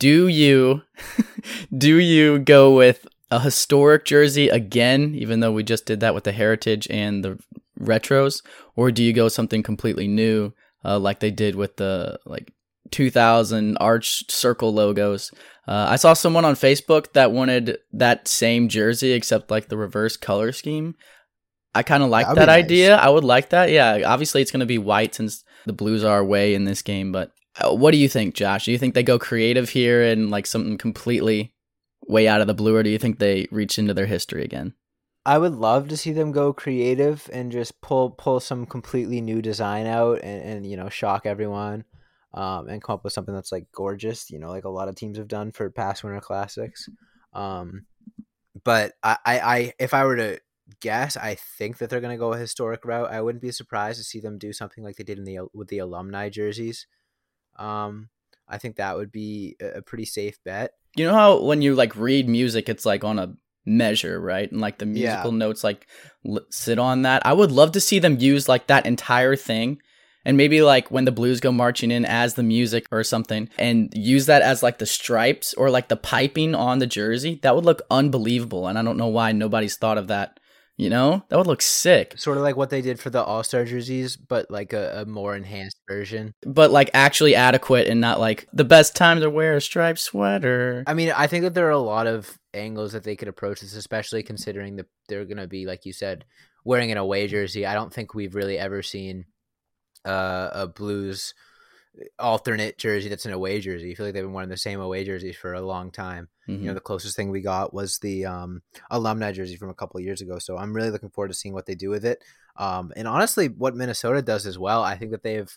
Do 0.01 0.27
you 0.27 0.83
do 1.77 1.97
you 1.97 2.41
go 2.41 2.75
with 2.75 3.07
a 3.31 3.39
historic 3.41 4.05
jersey 4.05 4.49
again, 4.49 5.15
even 5.15 5.41
though 5.41 5.53
we 5.53 5.63
just 5.63 5.87
did 5.87 6.01
that 6.01 6.15
with 6.15 6.25
the 6.25 6.33
heritage 6.33 6.89
and 6.91 7.25
the 7.25 7.39
retros, 7.79 8.43
or 8.75 8.91
do 8.91 9.05
you 9.05 9.13
go 9.13 9.29
something 9.29 9.63
completely 9.63 10.09
new, 10.09 10.53
uh, 10.85 10.99
like 10.99 11.21
they 11.21 11.31
did 11.31 11.55
with 11.55 11.77
the 11.77 12.19
like 12.27 12.53
2000 12.91 13.77
arch 13.79 14.29
circle 14.29 14.75
logos? 14.75 15.31
Uh, 15.69 15.87
I 15.91 15.97
saw 15.97 16.13
someone 16.13 16.45
on 16.45 16.55
Facebook 16.57 17.13
that 17.13 17.31
wanted 17.31 17.79
that 17.93 18.27
same 18.27 18.69
jersey 18.69 19.13
except 19.13 19.53
like 19.53 19.69
the 19.69 19.77
reverse 19.77 20.17
color 20.17 20.51
scheme. 20.51 20.97
I 21.73 21.85
kind 21.85 22.03
of 22.03 22.11
like 22.11 22.27
That'd 22.27 22.41
that 22.43 22.47
nice. 22.47 22.65
idea. 22.65 22.97
I 22.97 23.09
would 23.09 23.23
like 23.23 23.51
that. 23.51 23.71
Yeah, 23.71 24.01
obviously 24.05 24.43
it's 24.43 24.51
going 24.51 24.61
to 24.61 24.67
be 24.67 24.79
white 24.79 25.15
since 25.15 25.45
the 25.67 25.73
Blues 25.73 26.03
are 26.03 26.19
away 26.19 26.55
in 26.55 26.65
this 26.65 26.83
game. 26.83 27.13
But 27.13 27.31
what 27.65 27.93
do 27.93 27.99
you 27.99 28.09
think, 28.09 28.35
Josh? 28.35 28.65
Do 28.65 28.73
you 28.73 28.79
think 28.79 28.95
they 28.95 29.03
go 29.03 29.19
creative 29.19 29.71
here 29.71 30.03
and 30.03 30.31
like 30.31 30.47
something 30.47 30.79
completely 30.79 31.53
way 32.07 32.29
out 32.29 32.41
of 32.41 32.47
the 32.47 32.55
blue, 32.55 32.77
or 32.77 32.83
do 32.83 32.91
you 32.91 32.99
think 32.99 33.19
they 33.19 33.47
reach 33.51 33.79
into 33.79 33.95
their 33.95 34.07
history 34.07 34.45
again? 34.45 34.75
I 35.27 35.39
would 35.39 35.53
love 35.53 35.89
to 35.89 35.97
see 35.97 36.13
them 36.13 36.33
go 36.33 36.53
creative 36.53 37.29
and 37.33 37.53
just 37.53 37.81
pull 37.83 38.11
pull 38.11 38.41
some 38.41 38.67
completely 38.67 39.21
new 39.21 39.43
design 39.43 39.87
out 39.87 40.21
and, 40.23 40.43
and 40.43 40.67
you 40.67 40.77
know 40.77 40.89
shock 40.89 41.27
everyone, 41.27 41.85
um, 42.33 42.69
and 42.69 42.83
come 42.83 42.95
up 42.95 43.05
with 43.05 43.13
something 43.13 43.35
that's 43.35 43.53
like 43.53 43.67
gorgeous. 43.73 44.31
You 44.31 44.39
know, 44.39 44.49
like 44.49 44.65
a 44.65 44.71
lot 44.71 44.89
of 44.89 44.97
teams 44.97 45.19
have 45.19 45.29
done 45.29 45.53
for 45.53 45.71
past 45.71 46.03
Winter 46.03 46.21
Classics. 46.21 46.89
Um, 47.33 47.87
but 48.65 48.93
I, 49.03 49.17
I, 49.25 49.39
I 49.39 49.73
if 49.79 49.95
I 49.95 50.05
were 50.05 50.17
to 50.17 50.41
guess, 50.81 51.17
I 51.17 51.35
think 51.35 51.79
that 51.79 51.91
they're 51.91 52.01
going 52.01 52.15
to 52.15 52.19
go 52.19 52.33
a 52.33 52.39
historic 52.39 52.85
route. 52.85 53.11
I 53.11 53.21
wouldn't 53.21 53.43
be 53.43 53.53
surprised 53.53 53.99
to 53.99 54.05
see 54.05 54.21
them 54.21 54.39
do 54.39 54.53
something 54.53 54.83
like 54.83 54.97
they 54.97 55.05
did 55.05 55.19
in 55.19 55.25
the 55.25 55.41
with 55.53 55.69
the 55.69 55.79
alumni 55.79 56.29
jerseys. 56.29 56.87
Um, 57.61 58.09
I 58.49 58.59
think 58.59 58.77
that 58.77 58.97
would 58.97 59.13
be 59.13 59.57
a 59.61 59.83
pretty 59.83 60.07
safe 60.07 60.39
bet. 60.45 60.73
You 60.97 61.07
know 61.07 61.15
how 61.15 61.41
when 61.43 61.63
you 61.63 61.75
like 61.77 61.95
read 61.95 62.29
music, 62.29 62.69
it's 62.69 62.85
like 62.85 63.05
on 63.05 63.19
a 63.19 63.35
measure, 63.65 64.19
right? 64.21 64.51
And 64.51 64.61
like 64.61 64.79
the 64.79 64.87
Yeah. 64.87 64.93
musical 64.93 65.33
notes 65.33 65.63
like 65.63 65.87
l- 66.27 66.41
sit 66.51 66.79
on 66.79 67.03
that. 67.03 67.25
I 67.25 67.33
would 67.33 67.53
love 67.53 67.73
to 67.73 67.81
see 67.81 67.99
them 68.01 68.19
use 68.19 68.49
like 68.49 68.67
that 68.67 68.87
entire 68.87 69.37
thing. 69.37 69.81
And 70.25 70.37
maybe 70.37 70.61
like 70.63 70.91
when 70.91 71.05
the 71.05 71.13
blues 71.13 71.41
go 71.41 71.53
marching 71.53 71.91
in 71.91 72.05
as 72.05 72.35
the 72.35 72.43
music 72.43 72.87
or 72.91 73.05
something 73.05 73.49
and 73.59 73.91
use 73.97 74.27
that 74.27 74.43
as 74.43 74.63
like 74.63 74.79
the 74.79 74.85
stripes 74.87 75.55
or 75.55 75.71
like 75.71 75.89
the 75.89 75.97
piping 75.97 76.55
on 76.55 76.79
the 76.79 76.87
jersey. 76.87 77.39
That 77.43 77.55
would 77.55 77.65
look 77.65 77.83
unbelievable. 77.91 78.67
And 78.67 78.79
I 78.79 78.83
don't 78.83 78.99
know 78.99 79.07
why 79.09 79.33
nobody's 79.33 79.77
thought 79.77 79.97
of 79.99 80.09
that. 80.09 80.40
You 80.81 80.89
know? 80.89 81.23
That 81.29 81.37
would 81.37 81.47
look 81.47 81.61
sick. 81.61 82.15
Sort 82.17 82.39
of 82.39 82.43
like 82.43 82.57
what 82.57 82.71
they 82.71 82.81
did 82.81 82.99
for 82.99 83.11
the 83.11 83.23
All 83.23 83.43
Star 83.43 83.67
jerseys, 83.67 84.17
but 84.17 84.51
like 84.51 84.73
a, 84.73 85.03
a 85.03 85.05
more 85.05 85.37
enhanced 85.37 85.77
version. 85.87 86.33
But 86.47 86.71
like 86.71 86.89
actually 86.95 87.35
adequate 87.35 87.87
and 87.87 88.01
not 88.01 88.19
like 88.19 88.49
the 88.55 88.65
best 88.65 88.97
time 88.97 89.21
to 89.21 89.29
wear 89.29 89.57
a 89.57 89.61
striped 89.61 89.99
sweater. 89.99 90.83
I 90.87 90.95
mean, 90.95 91.13
I 91.15 91.27
think 91.27 91.43
that 91.43 91.53
there 91.53 91.67
are 91.67 91.71
a 91.71 91.79
lot 91.79 92.07
of 92.07 92.39
angles 92.55 92.93
that 92.93 93.05
they 93.05 93.15
could 93.15 93.29
approach 93.29 93.61
this, 93.61 93.75
especially 93.75 94.23
considering 94.23 94.77
that 94.77 94.87
they're 95.07 95.27
going 95.27 95.37
to 95.37 95.47
be, 95.47 95.67
like 95.67 95.85
you 95.85 95.93
said, 95.93 96.25
wearing 96.65 96.91
an 96.91 96.97
away 96.97 97.27
jersey. 97.27 97.67
I 97.67 97.75
don't 97.75 97.93
think 97.93 98.15
we've 98.15 98.35
really 98.35 98.59
ever 98.59 98.83
seen 98.83 99.27
uh, 100.07 100.49
a 100.53 100.67
Blues 100.67 101.35
alternate 102.19 102.79
jersey 102.79 103.09
that's 103.09 103.27
an 103.27 103.33
away 103.33 103.61
jersey. 103.61 103.91
I 103.91 103.95
feel 103.95 104.07
like 104.07 104.15
they've 104.15 104.25
been 104.25 104.33
wearing 104.33 104.49
the 104.49 104.57
same 104.57 104.81
away 104.81 105.05
jerseys 105.05 105.37
for 105.37 105.55
a 105.55 105.61
long 105.61 105.91
time. 105.91 106.29
You 106.47 106.57
know, 106.59 106.73
Mhm. 106.73 106.75
the 106.75 106.81
closest 106.81 107.15
thing 107.17 107.31
we 107.31 107.41
got 107.43 107.73
was 107.73 107.99
the 108.01 108.25
um, 108.27 108.63
alumni 108.91 109.31
jersey 109.33 109.57
from 109.57 109.71
a 109.71 109.75
couple 109.75 109.99
of 109.99 110.05
years 110.05 110.21
ago. 110.21 110.39
So 110.39 110.57
I'm 110.57 110.75
really 110.75 110.91
looking 110.91 111.11
forward 111.11 111.29
to 111.29 111.35
seeing 111.35 111.55
what 111.55 111.67
they 111.67 111.75
do 111.77 111.91
with 111.91 112.05
it. 112.05 112.23
Um, 112.57 112.93
and 112.97 113.07
honestly, 113.07 113.49
what 113.49 113.77
Minnesota 113.77 114.21
does 114.23 114.47
as 114.47 114.59
well, 114.59 114.83
I 114.83 114.97
think 114.97 115.11
that 115.13 115.23
they 115.23 115.35
have 115.35 115.53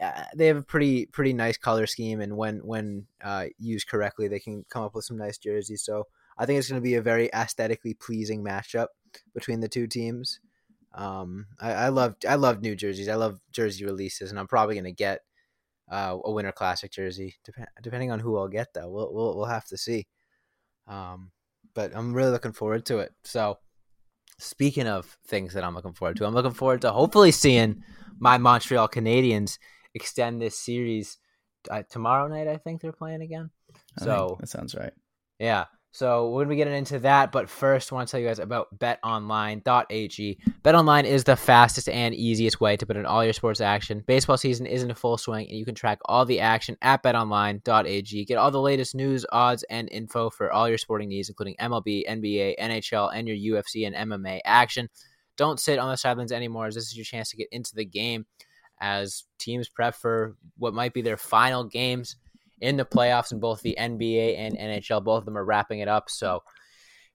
uh, 0.00 0.24
they 0.34 0.46
have 0.46 0.56
a 0.56 0.62
pretty 0.62 1.04
pretty 1.06 1.34
nice 1.34 1.58
color 1.58 1.86
scheme, 1.86 2.20
and 2.22 2.36
when 2.38 2.58
when 2.64 3.06
uh, 3.22 3.46
used 3.58 3.86
correctly, 3.86 4.28
they 4.28 4.40
can 4.40 4.64
come 4.70 4.82
up 4.82 4.94
with 4.94 5.04
some 5.04 5.18
nice 5.18 5.36
jerseys. 5.36 5.84
So 5.84 6.04
I 6.38 6.46
think 6.46 6.58
it's 6.58 6.70
going 6.70 6.80
to 6.80 6.84
be 6.84 6.94
a 6.94 7.02
very 7.02 7.28
aesthetically 7.34 7.92
pleasing 7.94 8.42
matchup 8.42 8.86
between 9.34 9.60
the 9.60 9.68
two 9.68 9.86
teams. 9.86 10.40
Um, 10.94 11.46
I, 11.60 11.72
I 11.72 11.88
love 11.90 12.14
I 12.26 12.36
love 12.36 12.62
new 12.62 12.74
jerseys. 12.74 13.08
I 13.10 13.14
love 13.16 13.40
jersey 13.52 13.84
releases, 13.84 14.30
and 14.30 14.38
I'm 14.40 14.46
probably 14.48 14.74
going 14.74 14.84
to 14.84 14.92
get 14.92 15.20
uh, 15.90 16.16
a 16.24 16.30
Winter 16.30 16.52
Classic 16.52 16.90
jersey, 16.90 17.36
dep- 17.44 17.68
depending 17.82 18.10
on 18.10 18.20
who 18.20 18.36
I'll 18.38 18.48
get. 18.48 18.68
Though 18.74 18.88
we'll 18.88 19.12
we'll, 19.12 19.36
we'll 19.36 19.44
have 19.46 19.66
to 19.66 19.76
see. 19.76 20.06
Um, 20.86 21.30
but 21.74 21.92
I'm 21.94 22.12
really 22.12 22.30
looking 22.30 22.52
forward 22.52 22.86
to 22.86 22.98
it. 22.98 23.12
So, 23.24 23.58
speaking 24.38 24.86
of 24.86 25.18
things 25.26 25.54
that 25.54 25.64
I'm 25.64 25.74
looking 25.74 25.94
forward 25.94 26.16
to, 26.18 26.26
I'm 26.26 26.34
looking 26.34 26.52
forward 26.52 26.82
to 26.82 26.92
hopefully 26.92 27.32
seeing 27.32 27.82
my 28.18 28.38
Montreal 28.38 28.88
Canadiens 28.88 29.58
extend 29.94 30.40
this 30.40 30.58
series 30.58 31.18
uh, 31.70 31.82
tomorrow 31.90 32.28
night. 32.28 32.48
I 32.48 32.56
think 32.56 32.80
they're 32.80 32.92
playing 32.92 33.22
again. 33.22 33.50
I 33.98 34.04
So 34.04 34.36
that 34.40 34.48
sounds 34.48 34.74
right. 34.74 34.92
yeah. 35.38 35.64
So 35.94 36.30
we're 36.30 36.40
gonna 36.40 36.50
be 36.50 36.56
getting 36.56 36.74
into 36.74 36.98
that, 36.98 37.30
but 37.30 37.48
first 37.48 37.92
I 37.92 37.94
want 37.94 38.08
to 38.08 38.10
tell 38.10 38.18
you 38.18 38.26
guys 38.26 38.40
about 38.40 38.76
betonline.ag. 38.80 40.38
BetOnline 40.64 41.04
is 41.04 41.22
the 41.22 41.36
fastest 41.36 41.88
and 41.88 42.12
easiest 42.12 42.60
way 42.60 42.76
to 42.76 42.84
put 42.84 42.96
in 42.96 43.06
all 43.06 43.22
your 43.22 43.32
sports 43.32 43.60
action. 43.60 44.02
Baseball 44.04 44.36
season 44.36 44.66
is 44.66 44.82
in 44.82 44.92
full 44.94 45.16
swing, 45.16 45.46
and 45.48 45.56
you 45.56 45.64
can 45.64 45.76
track 45.76 46.00
all 46.06 46.24
the 46.24 46.40
action 46.40 46.76
at 46.82 47.04
betonline.ag. 47.04 48.24
Get 48.24 48.38
all 48.38 48.50
the 48.50 48.60
latest 48.60 48.96
news, 48.96 49.24
odds, 49.30 49.62
and 49.70 49.88
info 49.92 50.30
for 50.30 50.52
all 50.52 50.68
your 50.68 50.78
sporting 50.78 51.10
needs, 51.10 51.28
including 51.28 51.54
MLB, 51.60 52.04
NBA, 52.08 52.58
NHL, 52.58 53.14
and 53.14 53.28
your 53.28 53.62
UFC 53.62 53.86
and 53.86 54.10
MMA 54.10 54.40
action. 54.44 54.88
Don't 55.36 55.60
sit 55.60 55.78
on 55.78 55.90
the 55.90 55.96
sidelines 55.96 56.32
anymore, 56.32 56.66
as 56.66 56.74
this 56.74 56.86
is 56.86 56.96
your 56.96 57.04
chance 57.04 57.30
to 57.30 57.36
get 57.36 57.46
into 57.52 57.72
the 57.72 57.84
game 57.84 58.26
as 58.80 59.26
teams 59.38 59.68
prep 59.68 59.94
for 59.94 60.34
what 60.58 60.74
might 60.74 60.92
be 60.92 61.02
their 61.02 61.16
final 61.16 61.62
games 61.62 62.16
in 62.60 62.76
the 62.76 62.84
playoffs 62.84 63.32
in 63.32 63.40
both 63.40 63.62
the 63.62 63.76
NBA 63.78 64.38
and 64.38 64.56
NHL. 64.56 65.04
Both 65.04 65.20
of 65.20 65.24
them 65.24 65.38
are 65.38 65.44
wrapping 65.44 65.80
it 65.80 65.88
up. 65.88 66.08
So 66.08 66.42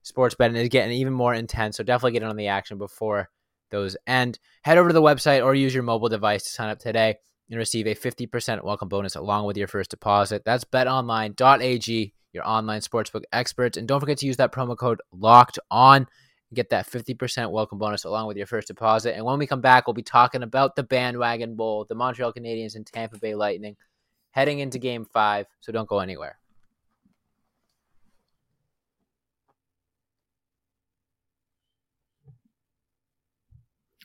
sports 0.02 0.36
betting 0.36 0.58
is 0.58 0.70
getting 0.70 0.98
even 0.98 1.14
more 1.14 1.34
intense. 1.34 1.78
So 1.78 1.84
definitely 1.84 2.14
get 2.14 2.24
in 2.24 2.30
on 2.30 2.36
the 2.36 2.48
action 2.48 2.78
before 2.78 3.30
those 3.72 3.98
end. 4.08 4.40
Head 4.64 4.78
over 4.78 4.90
to 4.90 4.94
the 4.94 5.02
website 5.02 5.44
or 5.44 5.56
use 5.56 5.74
your 5.74 5.84
mobile 5.84 6.10
device 6.10 6.44
to 6.44 6.50
sign 6.50 6.70
up 6.70 6.80
today 6.80 7.16
and 7.50 7.58
receive 7.58 7.88
a 7.88 7.96
50% 7.96 8.64
welcome 8.64 8.90
bonus 8.90 9.16
along 9.16 9.46
with 9.46 9.58
your 9.58 9.68
first 9.68 9.92
deposit. 9.92 10.44
That's 10.46 10.64
betonline.ag, 10.64 12.14
your 12.34 12.48
online 12.48 12.82
sportsbook 12.82 13.24
experts. 13.32 13.78
And 13.78 13.88
don't 13.88 14.00
forget 14.00 14.18
to 14.20 14.26
use 14.26 14.38
that 14.38 14.52
promo 14.52 14.78
code 14.78 15.02
locked 15.12 15.60
on. 15.72 16.08
Get 16.54 16.70
that 16.72 16.90
50% 16.90 17.52
welcome 17.52 17.78
bonus 17.78 18.06
along 18.06 18.28
with 18.28 18.38
your 18.38 18.48
first 18.48 18.68
deposit. 18.68 19.16
And 19.16 19.24
when 19.24 19.38
we 19.38 19.46
come 19.46 19.62
back, 19.62 19.86
we'll 19.86 19.94
be 19.94 20.02
talking 20.02 20.42
about 20.42 20.76
the 20.76 20.82
Bandwagon 20.82 21.56
Bowl, 21.56 21.86
the 21.88 21.94
Montreal 21.94 22.34
Canadiens, 22.34 22.76
and 22.76 22.86
Tampa 22.86 23.20
Bay 23.20 23.36
Lightning 23.36 23.76
heading 24.32 24.60
into 24.60 24.80
game 24.80 25.06
five, 25.06 25.48
so 25.60 25.72
don't 25.72 25.90
go 25.90 26.00
anywhere. 26.00 26.38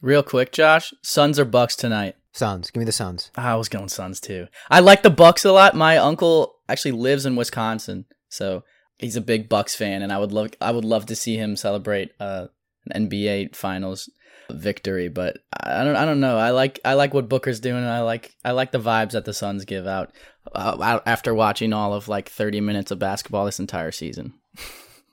Real 0.02 0.22
quick, 0.22 0.52
Josh. 0.52 0.92
Suns 1.02 1.38
or 1.38 1.46
Bucks 1.46 1.76
tonight? 1.76 2.16
Suns, 2.32 2.70
give 2.70 2.80
me 2.80 2.84
the 2.84 2.92
Suns. 2.92 3.30
I 3.36 3.54
was 3.54 3.68
going 3.68 3.88
Suns 3.88 4.20
too. 4.20 4.48
I 4.68 4.80
like 4.80 5.02
the 5.02 5.08
Bucks 5.08 5.44
a 5.44 5.52
lot. 5.52 5.74
My 5.74 5.96
uncle 5.96 6.56
actually 6.68 6.92
lives 6.92 7.24
in 7.24 7.36
Wisconsin, 7.36 8.04
so 8.28 8.64
he's 8.98 9.16
a 9.16 9.22
big 9.22 9.48
Bucks 9.48 9.74
fan, 9.74 10.02
and 10.02 10.12
I 10.12 10.18
would 10.18 10.32
love 10.32 10.50
I 10.60 10.72
would 10.72 10.84
love 10.84 11.06
to 11.06 11.16
see 11.16 11.36
him 11.36 11.56
celebrate 11.56 12.10
uh, 12.20 12.48
an 12.90 13.08
NBA 13.08 13.54
Finals 13.54 14.10
victory. 14.50 15.08
But 15.08 15.38
I 15.52 15.84
don't 15.84 15.96
I 15.96 16.04
don't 16.04 16.20
know. 16.20 16.38
I 16.38 16.50
like 16.50 16.80
I 16.84 16.94
like 16.94 17.14
what 17.14 17.28
Booker's 17.28 17.60
doing. 17.60 17.78
And 17.82 17.88
I 17.88 18.02
like 18.02 18.34
I 18.44 18.52
like 18.52 18.72
the 18.72 18.78
vibes 18.78 19.12
that 19.12 19.24
the 19.24 19.34
Suns 19.34 19.64
give 19.64 19.86
out 19.86 20.12
uh, 20.54 21.00
after 21.06 21.34
watching 21.34 21.72
all 21.72 21.94
of 21.94 22.08
like 22.08 22.28
thirty 22.28 22.60
minutes 22.60 22.90
of 22.90 22.98
basketball 22.98 23.44
this 23.44 23.60
entire 23.60 23.92
season. 23.92 24.34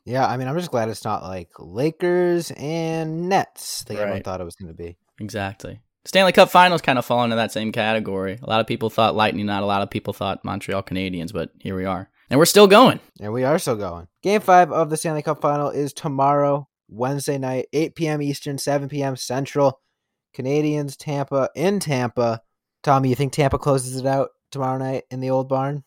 Yeah, 0.06 0.28
I 0.28 0.38
mean, 0.38 0.48
I'm 0.48 0.58
just 0.58 0.72
glad 0.72 0.89
it's 0.89 1.06
not 1.06 1.22
like 1.24 1.50
Lakers 1.60 2.52
and 2.52 3.30
Nets. 3.30 3.86
Like 3.88 4.00
everyone 4.00 4.24
thought 4.24 4.41
it 4.41 4.46
was 4.46 4.56
going 4.56 4.72
to 4.72 4.78
be. 4.78 4.98
Exactly. 5.20 5.80
Stanley 6.06 6.32
Cup 6.32 6.50
Finals 6.50 6.82
kind 6.82 6.98
of 6.98 7.06
fall 7.06 7.24
into 7.24 7.36
that 7.36 7.52
same 7.52 7.72
category. 7.72 8.39
A 8.41 8.50
lot 8.50 8.60
of 8.60 8.65
people 8.65 8.89
thought 8.89 9.15
Lightning, 9.15 9.46
not 9.46 9.62
a 9.62 9.67
lot 9.67 9.84
of 9.84 9.91
people 9.91 10.13
thought 10.13 10.44
Montreal 10.44 10.82
Canadiens, 10.82 11.32
but 11.32 11.52
here 11.60 11.76
we 11.76 11.86
are. 11.86 12.10
And 12.32 12.39
we're 12.39 12.46
still 12.46 12.65
going. 12.65 13.00
And 13.20 13.34
we 13.34 13.44
are 13.44 13.60
still 13.60 13.76
going. 13.76 14.08
Game 14.24 14.41
five 14.41 14.72
of 14.72 14.89
the 14.89 14.98
Stanley 14.98 15.22
Cup 15.22 15.41
final 15.41 15.70
is 15.70 15.94
tomorrow, 15.94 16.67
Wednesday 16.91 17.38
night, 17.38 17.67
8 17.73 17.95
p.m. 17.95 18.21
Eastern, 18.21 18.58
7 18.58 18.89
p.m. 18.89 19.15
Central. 19.15 19.80
Canadiens, 20.36 20.95
Tampa, 20.97 21.49
in 21.56 21.80
Tampa. 21.80 22.41
Tommy, 22.84 23.10
you 23.10 23.15
think 23.15 23.34
Tampa 23.34 23.58
closes 23.58 23.97
it 23.97 24.06
out 24.06 24.30
tomorrow 24.49 24.77
night 24.77 25.04
in 25.12 25.19
the 25.19 25.30
old 25.30 25.49
barn? 25.49 25.84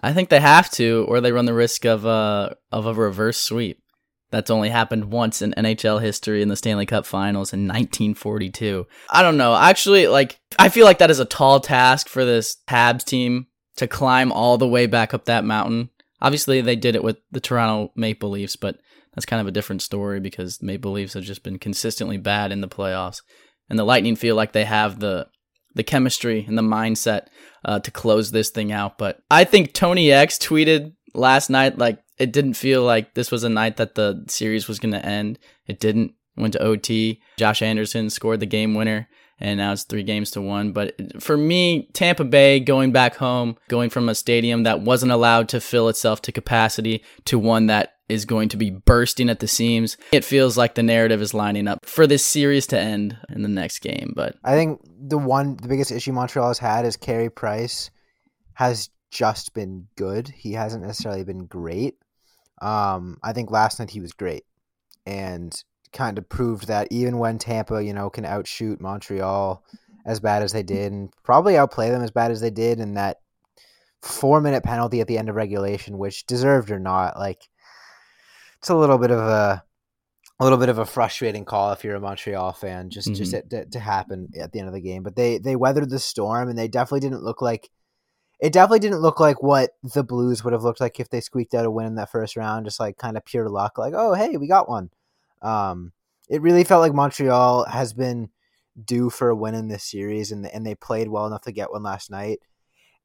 I 0.00 0.12
think 0.12 0.28
they 0.28 0.40
have 0.40 0.70
to, 0.72 1.04
or 1.08 1.20
they 1.20 1.32
run 1.32 1.44
the 1.44 1.54
risk 1.54 1.84
of 1.84 2.04
a 2.04 2.56
of 2.72 2.86
a 2.86 2.94
reverse 2.94 3.38
sweep. 3.38 3.82
That's 4.30 4.50
only 4.50 4.68
happened 4.68 5.06
once 5.06 5.42
in 5.42 5.52
NHL 5.52 6.00
history 6.00 6.40
in 6.40 6.48
the 6.48 6.56
Stanley 6.56 6.86
Cup 6.86 7.04
Finals 7.04 7.52
in 7.52 7.66
1942. 7.66 8.86
I 9.10 9.22
don't 9.22 9.36
know. 9.36 9.54
Actually, 9.54 10.06
like 10.06 10.40
I 10.58 10.68
feel 10.68 10.86
like 10.86 10.98
that 10.98 11.10
is 11.10 11.20
a 11.20 11.24
tall 11.24 11.60
task 11.60 12.08
for 12.08 12.24
this 12.24 12.56
Habs 12.68 13.04
team 13.04 13.48
to 13.76 13.86
climb 13.86 14.32
all 14.32 14.56
the 14.56 14.68
way 14.68 14.86
back 14.86 15.12
up 15.12 15.26
that 15.26 15.44
mountain. 15.44 15.90
Obviously, 16.22 16.60
they 16.60 16.76
did 16.76 16.94
it 16.94 17.04
with 17.04 17.18
the 17.30 17.40
Toronto 17.40 17.92
Maple 17.96 18.30
Leafs, 18.30 18.56
but 18.56 18.78
that's 19.14 19.26
kind 19.26 19.40
of 19.40 19.46
a 19.46 19.52
different 19.52 19.82
story 19.82 20.20
because 20.20 20.62
Maple 20.62 20.92
Leafs 20.92 21.14
have 21.14 21.24
just 21.24 21.42
been 21.42 21.58
consistently 21.58 22.16
bad 22.16 22.52
in 22.52 22.60
the 22.60 22.68
playoffs, 22.68 23.22
and 23.68 23.78
the 23.78 23.84
Lightning 23.84 24.16
feel 24.16 24.36
like 24.36 24.52
they 24.52 24.64
have 24.64 25.00
the 25.00 25.26
the 25.74 25.82
chemistry 25.84 26.44
and 26.48 26.58
the 26.58 26.62
mindset 26.62 27.26
uh, 27.64 27.78
to 27.78 27.90
close 27.90 28.30
this 28.30 28.50
thing 28.50 28.72
out. 28.72 28.98
But 28.98 29.20
I 29.30 29.44
think 29.44 29.72
Tony 29.72 30.10
X 30.10 30.36
tweeted 30.38 30.94
last 31.14 31.50
night 31.50 31.78
like 31.78 32.00
it 32.18 32.32
didn't 32.32 32.54
feel 32.54 32.82
like 32.82 33.14
this 33.14 33.30
was 33.30 33.44
a 33.44 33.48
night 33.48 33.76
that 33.76 33.94
the 33.94 34.24
series 34.28 34.68
was 34.68 34.78
going 34.78 34.92
to 34.92 35.04
end. 35.04 35.38
It 35.66 35.80
didn't. 35.80 36.14
Went 36.36 36.52
to 36.54 36.62
OT. 36.62 37.20
Josh 37.36 37.60
Anderson 37.60 38.08
scored 38.08 38.40
the 38.40 38.46
game 38.46 38.74
winner 38.74 39.08
and 39.40 39.58
now 39.58 39.72
it's 39.72 39.84
three 39.84 40.02
games 40.02 40.30
to 40.32 40.40
one. 40.40 40.72
But 40.72 41.20
for 41.20 41.36
me, 41.36 41.88
Tampa 41.92 42.24
Bay 42.24 42.60
going 42.60 42.92
back 42.92 43.16
home, 43.16 43.56
going 43.68 43.90
from 43.90 44.08
a 44.08 44.14
stadium 44.14 44.64
that 44.64 44.80
wasn't 44.80 45.12
allowed 45.12 45.48
to 45.50 45.60
fill 45.60 45.88
itself 45.88 46.22
to 46.22 46.32
capacity 46.32 47.02
to 47.24 47.38
one 47.38 47.66
that 47.66 47.94
is 48.08 48.24
going 48.24 48.48
to 48.48 48.56
be 48.56 48.70
bursting 48.70 49.30
at 49.30 49.38
the 49.40 49.46
seams. 49.46 49.96
It 50.12 50.24
feels 50.24 50.58
like 50.58 50.74
the 50.74 50.82
narrative 50.82 51.22
is 51.22 51.32
lining 51.32 51.68
up 51.68 51.86
for 51.86 52.06
this 52.06 52.24
series 52.24 52.66
to 52.68 52.78
end 52.78 53.16
in 53.28 53.42
the 53.42 53.48
next 53.48 53.78
game. 53.78 54.12
But 54.14 54.36
I 54.44 54.54
think 54.54 54.80
the 54.84 55.18
one, 55.18 55.56
the 55.56 55.68
biggest 55.68 55.92
issue 55.92 56.12
Montreal 56.12 56.48
has 56.48 56.58
had 56.58 56.84
is 56.84 56.96
Carey 56.96 57.30
Price 57.30 57.90
has 58.54 58.90
just 59.10 59.54
been 59.54 59.86
good. 59.96 60.28
He 60.28 60.52
hasn't 60.52 60.84
necessarily 60.84 61.24
been 61.24 61.46
great. 61.46 61.96
Um, 62.60 63.18
I 63.22 63.32
think 63.32 63.50
last 63.50 63.78
night 63.78 63.90
he 63.90 64.00
was 64.00 64.12
great, 64.12 64.44
and 65.06 65.54
kind 65.92 66.18
of 66.18 66.28
proved 66.28 66.68
that 66.68 66.88
even 66.90 67.18
when 67.18 67.38
Tampa, 67.38 67.82
you 67.82 67.92
know, 67.92 68.10
can 68.10 68.24
outshoot 68.24 68.80
Montreal 68.80 69.64
as 70.06 70.20
bad 70.20 70.42
as 70.42 70.52
they 70.52 70.62
did 70.62 70.92
and 70.92 71.12
probably 71.22 71.56
outplay 71.56 71.90
them 71.90 72.02
as 72.02 72.10
bad 72.10 72.30
as 72.30 72.40
they 72.40 72.50
did 72.50 72.80
in 72.80 72.94
that 72.94 73.18
four 74.02 74.40
minute 74.40 74.62
penalty 74.62 75.00
at 75.00 75.06
the 75.06 75.18
end 75.18 75.28
of 75.28 75.36
regulation, 75.36 75.98
which 75.98 76.26
deserved 76.26 76.70
or 76.70 76.78
not, 76.78 77.18
like 77.18 77.48
it's 78.58 78.70
a 78.70 78.76
little 78.76 78.98
bit 78.98 79.10
of 79.10 79.18
a 79.18 79.64
a 80.38 80.44
little 80.44 80.58
bit 80.58 80.70
of 80.70 80.78
a 80.78 80.86
frustrating 80.86 81.44
call 81.44 81.72
if 81.72 81.84
you're 81.84 81.96
a 81.96 82.00
Montreal 82.00 82.52
fan, 82.54 82.88
just 82.88 83.08
mm-hmm. 83.08 83.14
just 83.14 83.50
to, 83.50 83.66
to 83.66 83.78
happen 83.78 84.28
at 84.40 84.52
the 84.52 84.58
end 84.58 84.68
of 84.68 84.74
the 84.74 84.80
game. 84.80 85.02
But 85.02 85.16
they 85.16 85.38
they 85.38 85.56
weathered 85.56 85.90
the 85.90 85.98
storm 85.98 86.48
and 86.48 86.58
they 86.58 86.68
definitely 86.68 87.00
didn't 87.00 87.22
look 87.22 87.42
like 87.42 87.70
it 88.40 88.54
definitely 88.54 88.78
didn't 88.78 89.00
look 89.00 89.20
like 89.20 89.42
what 89.42 89.72
the 89.82 90.02
Blues 90.02 90.42
would 90.42 90.54
have 90.54 90.62
looked 90.62 90.80
like 90.80 90.98
if 90.98 91.10
they 91.10 91.20
squeaked 91.20 91.52
out 91.54 91.66
a 91.66 91.70
win 91.70 91.86
in 91.86 91.96
that 91.96 92.10
first 92.10 92.36
round, 92.36 92.64
just 92.64 92.80
like 92.80 92.96
kind 92.96 93.18
of 93.18 93.24
pure 93.24 93.50
luck, 93.50 93.76
like 93.76 93.92
oh 93.94 94.14
hey 94.14 94.36
we 94.38 94.48
got 94.48 94.68
one. 94.68 94.90
Um, 95.42 95.92
it 96.28 96.42
really 96.42 96.64
felt 96.64 96.80
like 96.80 96.94
Montreal 96.94 97.64
has 97.66 97.92
been 97.92 98.30
due 98.82 99.10
for 99.10 99.30
a 99.30 99.36
win 99.36 99.54
in 99.54 99.68
this 99.68 99.84
series, 99.84 100.32
and 100.32 100.46
and 100.46 100.66
they 100.66 100.74
played 100.74 101.08
well 101.08 101.26
enough 101.26 101.42
to 101.42 101.52
get 101.52 101.70
one 101.70 101.82
last 101.82 102.10
night. 102.10 102.40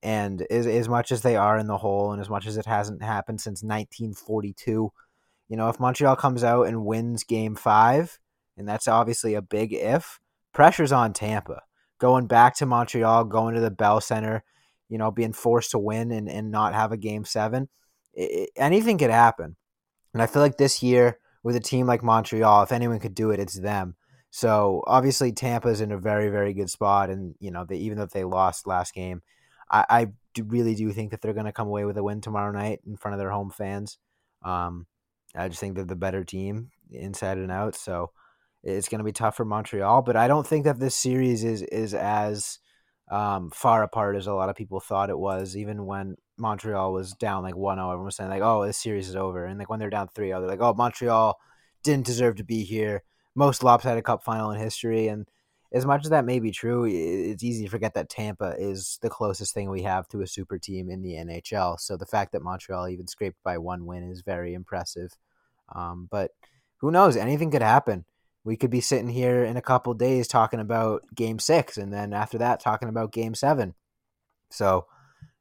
And 0.03 0.45
as 0.49 0.67
as 0.67 0.87
much 0.87 1.11
as 1.11 1.21
they 1.21 1.35
are 1.35 1.57
in 1.57 1.67
the 1.67 1.77
hole, 1.77 2.11
and 2.11 2.21
as 2.21 2.29
much 2.29 2.45
as 2.45 2.57
it 2.57 2.65
hasn't 2.65 3.01
happened 3.01 3.41
since 3.41 3.63
1942, 3.63 4.91
you 5.49 5.57
know, 5.57 5.69
if 5.69 5.79
Montreal 5.79 6.15
comes 6.15 6.43
out 6.43 6.67
and 6.67 6.85
wins 6.85 7.23
Game 7.23 7.55
Five, 7.55 8.19
and 8.57 8.67
that's 8.67 8.87
obviously 8.87 9.33
a 9.33 9.41
big 9.41 9.73
if, 9.73 10.19
pressure's 10.53 10.91
on 10.91 11.13
Tampa. 11.13 11.61
Going 11.99 12.27
back 12.27 12.55
to 12.57 12.65
Montreal, 12.65 13.25
going 13.25 13.55
to 13.55 13.61
the 13.61 13.71
Bell 13.71 14.01
Center, 14.01 14.43
you 14.89 14.97
know, 14.97 15.11
being 15.11 15.33
forced 15.33 15.71
to 15.71 15.79
win 15.79 16.11
and, 16.11 16.29
and 16.29 16.51
not 16.51 16.73
have 16.73 16.91
a 16.91 16.97
game 16.97 17.25
seven, 17.25 17.69
it, 18.13 18.49
anything 18.55 18.97
could 18.97 19.09
happen. 19.09 19.55
And 20.13 20.21
I 20.21 20.27
feel 20.27 20.41
like 20.41 20.57
this 20.57 20.83
year, 20.83 21.19
with 21.45 21.55
a 21.55 21.59
team 21.59 21.85
like 21.85 22.01
Montreal, 22.01 22.63
if 22.63 22.71
anyone 22.71 22.99
could 22.99 23.13
do 23.13 23.29
it, 23.29 23.39
it's 23.39 23.59
them. 23.59 23.95
So 24.31 24.83
obviously 24.87 25.31
Tampa's 25.31 25.79
in 25.79 25.91
a 25.91 25.97
very 25.97 26.29
very 26.29 26.53
good 26.53 26.71
spot, 26.71 27.11
and 27.11 27.35
you 27.39 27.51
know 27.51 27.63
they 27.63 27.77
even 27.77 27.99
though 27.99 28.07
they 28.07 28.23
lost 28.23 28.65
last 28.65 28.95
game, 28.95 29.21
I, 29.69 29.85
I 29.87 30.07
do 30.33 30.43
really 30.43 30.73
do 30.73 30.91
think 30.91 31.11
that 31.11 31.21
they're 31.21 31.33
going 31.33 31.45
to 31.45 31.53
come 31.53 31.67
away 31.67 31.85
with 31.85 31.97
a 31.97 32.03
win 32.03 32.19
tomorrow 32.19 32.51
night 32.51 32.81
in 32.87 32.97
front 32.97 33.13
of 33.13 33.19
their 33.19 33.29
home 33.29 33.51
fans. 33.51 33.99
Um, 34.43 34.87
I 35.35 35.47
just 35.47 35.59
think 35.59 35.75
they're 35.75 35.85
the 35.85 35.95
better 35.95 36.23
team 36.23 36.71
inside 36.89 37.37
and 37.37 37.51
out, 37.51 37.75
so 37.75 38.09
it's 38.63 38.89
going 38.89 38.99
to 38.99 39.05
be 39.05 39.11
tough 39.11 39.37
for 39.37 39.45
Montreal. 39.45 40.01
But 40.01 40.15
I 40.15 40.27
don't 40.27 40.47
think 40.47 40.65
that 40.65 40.79
this 40.79 40.95
series 40.95 41.43
is 41.43 41.61
is 41.61 41.93
as 41.93 42.57
um, 43.09 43.51
far 43.51 43.83
apart 43.83 44.15
as 44.15 44.27
a 44.27 44.33
lot 44.33 44.49
of 44.49 44.55
people 44.55 44.79
thought 44.79 45.09
it 45.09 45.17
was. 45.17 45.55
Even 45.55 45.85
when 45.85 46.15
Montreal 46.37 46.93
was 46.93 47.13
down 47.13 47.43
like 47.43 47.55
1 47.55 47.77
0. 47.77 47.87
Everyone 47.87 48.05
was 48.05 48.15
saying, 48.15 48.29
like, 48.29 48.41
oh, 48.41 48.65
this 48.65 48.77
series 48.77 49.09
is 49.09 49.15
over. 49.15 49.45
And 49.45 49.59
like 49.59 49.69
when 49.69 49.79
they're 49.79 49.89
down 49.89 50.09
3 50.13 50.27
0, 50.27 50.39
they're 50.39 50.49
like, 50.49 50.61
oh, 50.61 50.73
Montreal 50.73 51.37
didn't 51.83 52.05
deserve 52.05 52.35
to 52.37 52.43
be 52.43 52.63
here. 52.63 53.03
Most 53.35 53.63
lopsided 53.63 54.03
cup 54.03 54.23
final 54.23 54.51
in 54.51 54.59
history. 54.59 55.07
And 55.07 55.27
as 55.73 55.85
much 55.85 56.05
as 56.05 56.09
that 56.09 56.25
may 56.25 56.39
be 56.39 56.51
true, 56.51 56.85
it's 56.85 57.43
easy 57.43 57.65
to 57.65 57.69
forget 57.69 57.93
that 57.95 58.09
Tampa 58.09 58.55
is 58.57 58.97
the 59.01 59.09
closest 59.09 59.53
thing 59.53 59.69
we 59.69 59.83
have 59.83 60.07
to 60.09 60.21
a 60.21 60.27
super 60.27 60.57
team 60.57 60.89
in 60.89 61.01
the 61.01 61.13
NHL. 61.13 61.79
So 61.79 61.97
the 61.97 62.05
fact 62.05 62.31
that 62.31 62.41
Montreal 62.41 62.87
even 62.87 63.07
scraped 63.07 63.41
by 63.43 63.57
one 63.57 63.85
win 63.85 64.09
is 64.09 64.21
very 64.21 64.53
impressive. 64.53 65.11
Um, 65.73 66.07
but 66.09 66.31
who 66.77 66.91
knows? 66.91 67.17
Anything 67.17 67.51
could 67.51 67.61
happen. 67.61 68.05
We 68.45 68.55
could 68.55 68.69
be 68.69 68.79
sitting 68.79 69.09
here 69.09 69.43
in 69.43 69.57
a 69.57 69.61
couple 69.61 69.93
days 69.95 70.27
talking 70.27 70.61
about 70.61 71.01
game 71.13 71.39
six, 71.39 71.77
and 71.77 71.91
then 71.91 72.13
after 72.13 72.37
that, 72.37 72.61
talking 72.61 72.87
about 72.87 73.11
game 73.11 73.35
seven. 73.35 73.73
So 74.51 74.85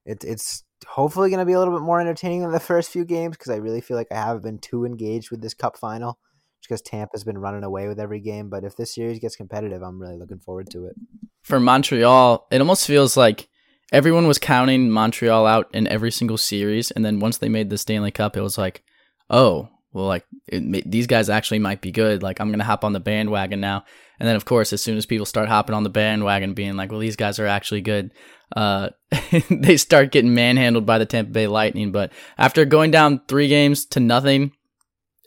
it, 0.05 0.25
it's 0.25 0.65
hopefully 0.87 1.31
going 1.31 1.39
to 1.39 1.45
be 1.45 1.53
a 1.53 1.59
little 1.59 1.75
bit 1.75 1.85
more 1.85 2.01
entertaining 2.01 2.41
than 2.41 2.51
the 2.51 2.61
first 2.61 2.91
few 2.91 3.05
games 3.05 3.37
because 3.37 3.53
I 3.53 3.57
really 3.57 3.81
feel 3.81 3.97
like 3.97 4.09
I 4.11 4.17
haven't 4.17 4.43
been 4.43 4.59
too 4.59 4.85
engaged 4.85 5.31
with 5.31 5.43
this 5.43 5.55
cup 5.55 5.79
final 5.79 6.19
because 6.63 6.83
Tampa's 6.83 7.25
been 7.25 7.39
running 7.39 7.63
away 7.63 7.89
with 7.89 8.01
every 8.01 8.21
game. 8.21 8.49
But 8.49 8.65
if 8.65 8.77
this 8.77 8.95
series 8.95 9.19
gets 9.19 9.37
competitive, 9.37 9.83
I'm 9.83 10.01
really 10.01 10.17
looking 10.17 10.39
forward 10.39 10.71
to 10.71 10.87
it. 10.87 10.95
For 11.43 11.61
Montreal, 11.61 12.47
it 12.51 12.61
almost 12.61 12.87
feels 12.87 13.17
like 13.17 13.49
everyone 13.93 14.27
was 14.27 14.39
counting 14.39 14.91
Montreal 14.91 15.47
out 15.47 15.69
in 15.75 15.87
every 15.87 16.11
single 16.11 16.39
series. 16.39 16.91
And 16.91 17.05
then 17.05 17.21
once 17.21 17.39
they 17.39 17.49
made 17.49 17.71
the 17.71 17.79
Stanley 17.79 18.11
Cup, 18.11 18.37
it 18.37 18.43
was 18.43 18.59
like, 18.59 18.83
oh, 19.29 19.69
well, 19.95 20.07
like 20.07 20.27
it, 20.49 20.91
these 20.91 21.07
guys 21.07 21.31
actually 21.31 21.61
might 21.61 21.81
be 21.81 21.93
good. 21.93 22.23
Like 22.23 22.41
I'm 22.41 22.51
gonna 22.51 22.65
hop 22.65 22.85
on 22.85 22.93
the 22.93 23.01
bandwagon 23.01 23.61
now. 23.61 23.85
And 24.19 24.29
then 24.29 24.37
of 24.37 24.45
course, 24.45 24.73
as 24.73 24.83
soon 24.83 24.97
as 24.99 25.07
people 25.07 25.25
start 25.25 25.49
hopping 25.49 25.75
on 25.75 25.85
the 25.85 25.89
bandwagon, 25.89 26.53
being 26.53 26.77
like, 26.77 26.91
well, 26.91 27.01
these 27.01 27.17
guys 27.17 27.39
are 27.39 27.47
actually 27.47 27.81
good, 27.81 28.13
uh, 28.57 28.91
they 29.51 29.77
start 29.77 30.13
getting 30.13 30.35
manhandled 30.35 30.85
by 30.85 30.99
the 30.99 31.07
Tampa 31.07 31.31
Bay 31.31 31.47
Lightning. 31.47 31.93
But 31.93 32.13
after 32.37 32.65
going 32.65 32.91
down 32.91 33.23
three 33.29 33.49
games 33.49 33.87
to 33.87 34.01
nothing, 34.01 34.53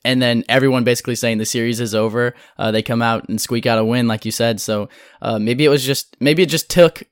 and 0.04 0.22
then 0.22 0.44
everyone 0.50 0.84
basically 0.84 1.16
saying 1.16 1.38
the 1.38 1.46
series 1.46 1.80
is 1.80 1.96
over, 1.96 2.34
uh, 2.58 2.72
they 2.72 2.82
come 2.82 3.02
out 3.02 3.28
and 3.30 3.40
squeak 3.40 3.66
out 3.66 3.80
a 3.80 3.86
win, 3.86 4.08
like 4.08 4.26
you 4.26 4.32
said. 4.32 4.60
So 4.60 4.90
uh, 5.22 5.40
maybe 5.40 5.64
it 5.64 5.70
was 5.70 5.86
just 5.86 6.18
maybe 6.20 6.44
it 6.44 6.50
just 6.50 6.70
took 6.70 7.04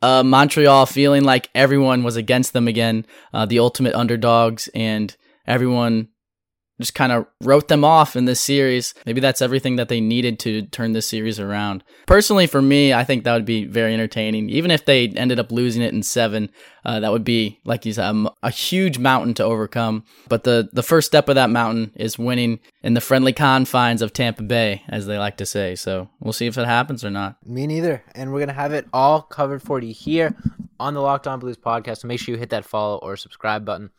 uh, 0.00 0.22
Montreal 0.22 0.86
feeling 0.86 1.24
like 1.24 1.50
everyone 1.54 2.02
was 2.02 2.16
against 2.16 2.54
them 2.54 2.68
again, 2.68 3.06
uh, 3.34 3.44
the 3.44 3.58
ultimate 3.58 3.94
underdogs, 3.94 4.68
and 4.74 5.14
everyone 5.46 6.08
just 6.82 6.94
kind 6.94 7.12
of 7.12 7.26
wrote 7.40 7.68
them 7.68 7.84
off 7.84 8.16
in 8.16 8.24
this 8.24 8.40
series. 8.40 8.94
Maybe 9.06 9.20
that's 9.20 9.40
everything 9.40 9.76
that 9.76 9.88
they 9.88 10.00
needed 10.00 10.38
to 10.40 10.62
turn 10.62 10.92
this 10.92 11.06
series 11.06 11.40
around. 11.40 11.84
Personally, 12.06 12.46
for 12.46 12.60
me, 12.60 12.92
I 12.92 13.04
think 13.04 13.24
that 13.24 13.34
would 13.34 13.44
be 13.44 13.64
very 13.64 13.94
entertaining. 13.94 14.50
Even 14.50 14.70
if 14.70 14.84
they 14.84 15.08
ended 15.08 15.38
up 15.38 15.52
losing 15.52 15.82
it 15.82 15.94
in 15.94 16.02
seven, 16.02 16.50
uh, 16.84 17.00
that 17.00 17.12
would 17.12 17.24
be, 17.24 17.60
like 17.64 17.86
you 17.86 17.92
said, 17.92 18.14
a, 18.14 18.32
a, 18.42 18.50
huge 18.50 18.98
mountain 18.98 19.34
to 19.34 19.44
overcome. 19.44 20.04
But 20.28 20.44
the, 20.44 20.68
the 20.72 20.82
first 20.82 21.06
step 21.06 21.28
of 21.28 21.36
that 21.36 21.50
mountain 21.50 21.92
is 21.94 22.18
winning 22.18 22.58
in 22.82 22.94
the 22.94 23.00
friendly 23.00 23.32
confines 23.32 24.02
of 24.02 24.12
Tampa 24.12 24.42
Bay, 24.42 24.82
as 24.88 25.06
they 25.06 25.18
like 25.18 25.36
to 25.36 25.46
say. 25.46 25.76
So 25.76 26.10
we'll 26.20 26.32
see 26.32 26.46
if 26.46 26.58
it 26.58 26.66
happens 26.66 27.04
or 27.04 27.10
not. 27.10 27.36
Me 27.46 27.66
neither. 27.66 28.02
And 28.14 28.32
we're 28.32 28.40
going 28.40 28.48
to 28.48 28.54
have 28.54 28.72
it 28.72 28.86
all 28.92 29.22
covered 29.22 29.62
for 29.62 29.80
you 29.80 29.94
here 29.94 30.36
on 30.80 30.94
the 30.94 31.00
Locked 31.00 31.28
On 31.28 31.38
Blues 31.38 31.56
podcast. 31.56 31.98
So 31.98 32.08
make 32.08 32.18
sure 32.18 32.34
you 32.34 32.38
hit 32.38 32.50
that 32.50 32.64
follow 32.64 32.98
or 32.98 33.16
subscribe 33.16 33.64
button 33.64 33.90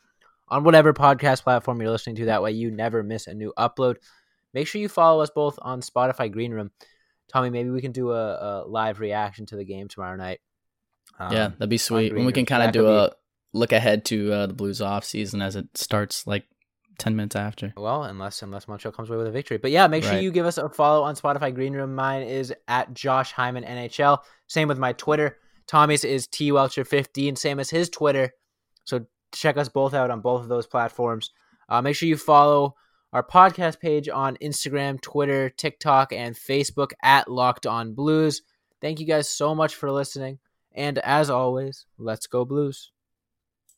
on 0.47 0.63
whatever 0.63 0.93
podcast 0.93 1.43
platform 1.43 1.81
you're 1.81 1.91
listening 1.91 2.15
to. 2.17 2.25
That 2.25 2.43
way 2.43 2.51
you 2.51 2.71
never 2.71 3.03
miss 3.03 3.27
a 3.27 3.33
new 3.33 3.53
upload. 3.57 3.97
Make 4.53 4.67
sure 4.67 4.81
you 4.81 4.89
follow 4.89 5.21
us 5.21 5.29
both 5.29 5.57
on 5.61 5.81
Spotify 5.81 6.31
Green 6.31 6.51
Room. 6.51 6.71
Tommy, 7.27 7.49
maybe 7.49 7.69
we 7.69 7.81
can 7.81 7.91
do 7.91 8.11
a, 8.11 8.63
a 8.63 8.67
live 8.67 8.99
reaction 8.99 9.45
to 9.47 9.55
the 9.55 9.65
game 9.65 9.87
tomorrow 9.87 10.15
night. 10.15 10.39
Um, 11.19 11.33
yeah, 11.33 11.47
that'd 11.49 11.69
be 11.69 11.77
sweet. 11.77 12.13
And 12.13 12.25
we 12.25 12.33
can 12.33 12.45
kind 12.45 12.63
of 12.63 12.71
do 12.71 12.87
a 12.87 13.11
look 13.53 13.71
ahead 13.71 14.05
to 14.05 14.33
uh, 14.33 14.47
the 14.47 14.53
Blues 14.53 14.81
off 14.81 15.05
season 15.05 15.41
as 15.41 15.55
it 15.55 15.65
starts 15.75 16.27
like 16.27 16.45
10 16.99 17.15
minutes 17.15 17.35
after. 17.35 17.73
Well, 17.75 18.03
unless 18.03 18.41
unless 18.41 18.67
Montreal 18.67 18.93
comes 18.93 19.09
away 19.09 19.17
with 19.17 19.27
a 19.27 19.31
victory. 19.31 19.57
But 19.57 19.71
yeah, 19.71 19.87
make 19.87 20.03
sure 20.03 20.13
right. 20.13 20.23
you 20.23 20.31
give 20.31 20.45
us 20.45 20.57
a 20.57 20.69
follow 20.69 21.03
on 21.03 21.15
Spotify 21.15 21.53
Green 21.53 21.73
Room. 21.73 21.95
Mine 21.95 22.23
is 22.23 22.53
at 22.67 22.93
Josh 22.93 23.31
Hyman 23.31 23.63
NHL. 23.63 24.19
Same 24.47 24.67
with 24.67 24.77
my 24.77 24.93
Twitter. 24.93 25.37
Tommy's 25.67 26.03
is 26.03 26.27
T 26.27 26.51
Welcher 26.51 26.83
15, 26.83 27.35
same 27.35 27.59
as 27.59 27.69
his 27.69 27.89
Twitter. 27.89 28.33
So 28.85 29.05
check 29.33 29.57
us 29.57 29.69
both 29.69 29.93
out 29.93 30.11
on 30.11 30.21
both 30.21 30.41
of 30.41 30.47
those 30.47 30.67
platforms. 30.67 31.31
Uh, 31.67 31.81
make 31.81 31.95
sure 31.95 32.07
you 32.07 32.17
follow 32.17 32.75
our 33.11 33.23
podcast 33.23 33.79
page 33.79 34.07
on 34.09 34.37
Instagram, 34.37 35.01
Twitter, 35.01 35.49
TikTok, 35.49 36.13
and 36.13 36.35
Facebook 36.35 36.91
at 37.01 37.29
Locked 37.29 37.67
On 37.67 37.93
Blues. 37.93 38.41
Thank 38.81 38.99
you 38.99 39.05
guys 39.05 39.29
so 39.29 39.53
much 39.53 39.75
for 39.75 39.91
listening. 39.91 40.39
And 40.73 40.97
as 40.99 41.29
always, 41.29 41.85
let's 41.97 42.27
go 42.27 42.45
Blues. 42.45 42.92